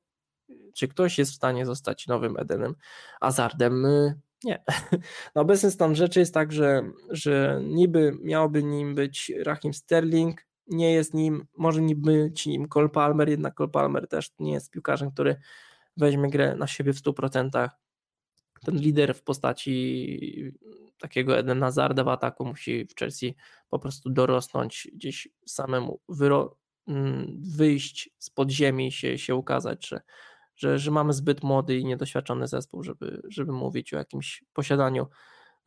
czy 0.74 0.88
ktoś 0.88 1.18
jest 1.18 1.32
w 1.32 1.36
stanie 1.36 1.66
zostać 1.66 2.08
nowym 2.08 2.38
Edenem 2.38 2.76
Azardem? 3.22 3.86
Nie. 4.44 4.64
Na 5.36 5.42
obecny 5.42 5.72
stan 5.72 5.96
rzeczy 5.96 6.20
jest 6.20 6.34
tak, 6.34 6.52
że, 6.52 6.92
że 7.10 7.62
niby 7.64 8.18
miałby 8.22 8.64
nim 8.64 8.96
być 8.96 9.32
Rahim 9.44 9.74
Sterling, 9.74 10.48
nie 10.68 10.94
jest 10.94 11.14
nim, 11.14 11.46
może 11.58 11.82
nie 11.82 11.96
być 11.96 12.46
nim 12.46 12.68
Cole 12.68 12.90
Palmer, 12.90 13.30
jednak 13.30 13.54
Cole 13.54 13.70
Palmer 13.70 14.08
też 14.08 14.32
nie 14.40 14.54
jest 14.54 14.72
piłkarzem, 14.72 15.12
który 15.12 15.36
weźmie 15.98 16.30
grę 16.30 16.56
na 16.56 16.68
siebie 16.68 16.94
w 16.94 17.02
100%. 17.02 17.70
Ten 18.66 18.76
lider 18.76 19.14
w 19.16 19.24
postaci 19.24 20.54
takiego 21.00 21.38
Eden 21.38 21.62
Hazarda 21.62 22.04
w 22.04 22.08
ataku 22.08 22.46
musi 22.46 22.86
w 22.86 22.96
Chelsea 23.00 23.36
po 23.70 23.80
prostu 23.80 24.10
dorosnąć, 24.10 24.88
gdzieś 24.94 25.28
samemu 25.46 26.00
mm, 26.88 27.42
wyjść 27.58 28.10
z 28.18 28.30
podziemi, 28.30 28.92
się, 28.92 29.18
się 29.18 29.36
ukazać, 29.36 29.88
że 29.88 30.02
że, 30.58 30.80
że 30.80 30.92
mamy 30.92 31.14
zbyt 31.14 31.44
młody 31.44 31.78
i 31.78 31.86
niedoświadczony 31.86 32.48
zespół, 32.48 32.84
żeby, 32.84 33.22
żeby 33.30 33.52
mówić 33.52 33.94
o 33.94 33.98
jakimś 33.98 34.44
posiadaniu 34.54 35.08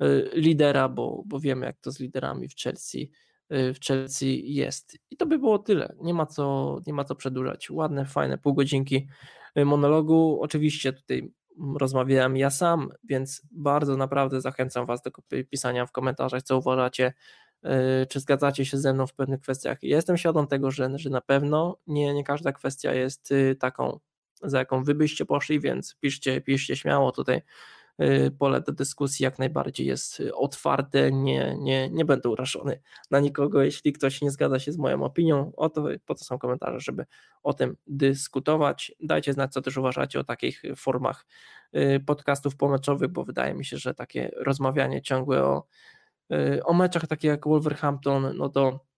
y, 0.03 0.31
lidera, 0.35 0.89
bo, 0.89 1.23
bo 1.27 1.41
wiemy, 1.41 1.67
jak 1.67 1.81
to 1.81 1.93
z 1.93 2.01
liderami 2.01 2.49
w 2.49 2.57
Chelsea, 2.57 3.11
y, 3.53 3.75
w 3.75 3.81
Chelsea 3.81 4.55
jest. 4.55 4.99
I 5.11 5.17
to 5.17 5.27
by 5.27 5.39
było 5.39 5.59
tyle. 5.59 5.95
Nie 6.01 6.15
ma 6.15 6.27
co, 6.27 6.77
nie 6.87 6.93
ma 6.93 7.05
co 7.05 7.15
przedłużać. 7.15 7.71
Ładne, 7.71 8.05
fajne 8.05 8.39
pół 8.39 8.55
godzinki 8.55 9.09
y, 9.59 9.65
monologu. 9.65 10.39
Oczywiście 10.43 10.93
tutaj 10.93 11.33
rozmawiałem 11.81 12.37
ja 12.37 12.51
sam, 12.51 12.89
więc 13.05 13.43
bardzo 13.51 13.97
naprawdę 13.97 14.41
zachęcam 14.41 14.87
Was 14.87 15.03
do 15.03 15.11
pisania 15.51 15.87
w 15.87 15.93
komentarzach, 15.93 16.43
co 16.43 16.59
uważacie, 16.59 17.13
czy 18.09 18.21
zgadzacie 18.21 18.65
się 18.65 18.79
ze 18.79 18.95
mną 18.95 19.07
w 19.07 19.15
pewnych 19.15 19.41
kwestiach. 19.41 19.79
Jestem 19.83 20.17
świadom 20.17 20.47
tego, 20.47 20.71
że, 20.71 20.91
że 20.99 21.11
na 21.11 21.21
pewno 21.21 21.79
nie, 21.87 22.15
nie 22.15 22.25
każda 22.25 22.53
kwestia 22.53 22.95
jest 22.95 23.35
taką 23.59 23.99
za 24.43 24.59
jaką 24.59 24.85
wy 24.85 24.95
byście 24.95 25.27
poszli, 25.27 25.61
więc 25.61 25.97
piszcie, 26.01 26.41
piszcie 26.41 26.77
śmiało 26.77 27.13
tutaj 27.13 27.43
y, 28.01 28.31
pole 28.39 28.61
do 28.61 28.73
dyskusji 28.73 29.25
jak 29.25 29.39
najbardziej 29.39 29.87
jest 29.87 30.23
otwarte, 30.35 31.13
nie, 31.13 31.57
nie, 31.59 31.91
nie 31.91 32.05
będę 32.05 32.29
urażony 32.29 32.81
na 33.11 33.21
nikogo, 33.21 33.63
jeśli 33.63 33.93
ktoś 33.93 34.23
nie 34.23 34.31
zgadza 34.31 34.59
się 34.59 34.73
z 34.73 34.79
moją 34.79 35.03
opinią, 35.03 35.53
o 35.57 35.69
to, 35.69 35.85
po 36.07 36.15
to 36.15 36.25
są 36.25 36.39
komentarze, 36.39 36.81
żeby 36.81 37.07
o 37.43 37.55
tym 37.55 37.77
dyskutować. 37.87 38.93
Dajcie 39.01 39.33
znać, 39.33 39.53
co 39.53 39.63
też 39.63 39.77
uważacie 39.77 40.21
o 40.21 40.25
takich 40.25 40.63
formach 40.77 41.27
y, 41.77 42.01
podcastów 42.07 42.57
pomeczowych, 42.57 43.09
bo 43.09 43.25
wydaje 43.25 43.55
mi 43.55 43.65
się, 43.65 43.77
że 43.79 43.95
takie 43.95 44.31
rozmawianie 44.37 45.03
ciągłe 45.03 45.45
o, 45.45 45.67
y, 46.33 46.65
o 46.65 46.73
meczach 46.73 47.07
takie 47.07 47.29
jak 47.29 47.49
Wolverhampton, 47.49 48.37
no 48.37 48.49
to 48.49 48.91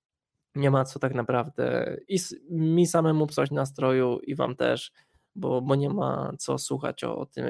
nie 0.55 0.71
ma 0.71 0.85
co 0.85 0.99
tak 0.99 1.15
naprawdę 1.15 1.97
i 2.09 2.19
mi 2.51 2.87
samemu 2.87 3.27
psuć 3.27 3.51
nastroju 3.51 4.19
i 4.19 4.35
wam 4.35 4.57
też, 4.57 4.93
bo, 5.35 5.62
bo 5.62 5.75
nie 5.75 5.90
ma 5.90 6.33
co 6.38 6.59
słuchać 6.59 7.04
o, 7.04 7.17
o 7.17 7.27
tym, 7.27 7.44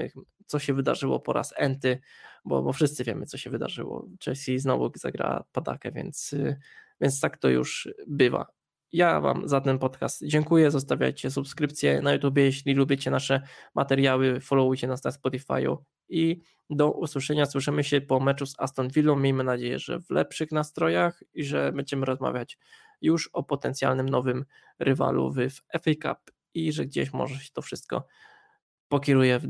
co 0.46 0.58
się 0.58 0.74
wydarzyło 0.74 1.20
po 1.20 1.32
raz 1.32 1.54
enty, 1.56 2.00
bo, 2.44 2.62
bo 2.62 2.72
wszyscy 2.72 3.04
wiemy, 3.04 3.26
co 3.26 3.38
się 3.38 3.50
wydarzyło. 3.50 4.08
Chelsea 4.24 4.58
znowu 4.58 4.90
zagra 4.94 5.44
padakę, 5.52 5.92
więc, 5.92 6.34
więc 7.00 7.20
tak 7.20 7.38
to 7.38 7.48
już 7.48 7.88
bywa. 8.06 8.46
Ja 8.92 9.20
Wam 9.20 9.48
za 9.48 9.60
ten 9.60 9.78
podcast 9.78 10.26
dziękuję. 10.26 10.70
Zostawiajcie 10.70 11.30
subskrypcje 11.30 12.02
na 12.02 12.12
YouTube, 12.12 12.38
jeśli 12.38 12.74
lubicie 12.74 13.10
nasze 13.10 13.42
materiały, 13.74 14.40
followujcie 14.40 14.86
nas 14.86 15.04
na 15.04 15.10
Spotify'u 15.10 15.76
i 16.08 16.40
do 16.70 16.90
usłyszenia. 16.90 17.46
Słyszymy 17.46 17.84
się 17.84 18.00
po 18.00 18.20
meczu 18.20 18.46
z 18.46 18.54
Aston 18.58 18.88
Villą. 18.88 19.16
Miejmy 19.16 19.44
nadzieję, 19.44 19.78
że 19.78 20.00
w 20.00 20.10
lepszych 20.10 20.52
nastrojach 20.52 21.22
i 21.34 21.44
że 21.44 21.72
będziemy 21.72 22.06
rozmawiać 22.06 22.58
już 23.00 23.30
o 23.32 23.42
potencjalnym 23.42 24.08
nowym 24.08 24.44
rywalu 24.78 25.32
w 25.32 25.38
FA 25.72 25.90
Cup 26.02 26.32
i 26.54 26.72
że 26.72 26.86
gdzieś 26.86 27.12
może 27.12 27.34
się 27.34 27.50
to 27.52 27.62
wszystko 27.62 28.06
pokieruje 28.88 29.38
w 29.38 29.48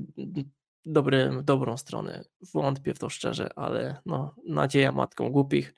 dobry, 0.86 1.30
dobrą 1.42 1.76
stronę. 1.76 2.24
Wątpię 2.54 2.94
w 2.94 2.98
to 2.98 3.08
szczerze, 3.08 3.50
ale 3.56 4.00
no, 4.06 4.34
nadzieja 4.46 4.92
matką 4.92 5.30
głupich. 5.30 5.74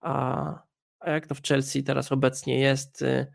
A, 0.00 0.62
a 1.00 1.10
jak 1.10 1.26
to 1.26 1.34
w 1.34 1.42
Chelsea 1.42 1.84
teraz 1.84 2.12
obecnie 2.12 2.60
jest, 2.60 3.02
y, 3.02 3.26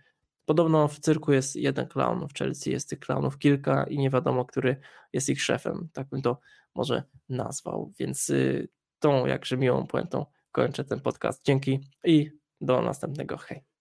podobno 0.46 0.88
w 0.88 1.00
cyrku 1.00 1.34
jest 1.34 1.56
jeden 1.56 1.88
clown, 1.88 2.28
w 2.28 2.34
Chelsea 2.34 2.72
jest 2.72 2.90
tych 2.90 3.00
clownów 3.00 3.38
kilka 3.38 3.84
i 3.84 3.98
nie 3.98 4.10
wiadomo, 4.10 4.46
który 4.46 4.80
jest 5.14 5.30
ich 5.30 5.44
szefem, 5.44 5.90
tak 5.94 6.08
bym 6.08 6.22
to 6.22 6.40
może 6.76 7.04
nazwał, 7.30 7.94
więc 8.00 8.30
y, 8.30 8.70
tą 9.00 9.26
jakże 9.26 9.58
miłą 9.58 9.88
puentą 9.88 10.26
kończę 10.52 10.84
ten 10.84 11.00
podcast. 11.00 11.46
Dzięki 11.46 11.80
i 12.04 12.32
do 12.62 12.82
następnego. 12.82 13.38
Hej. 13.38 13.73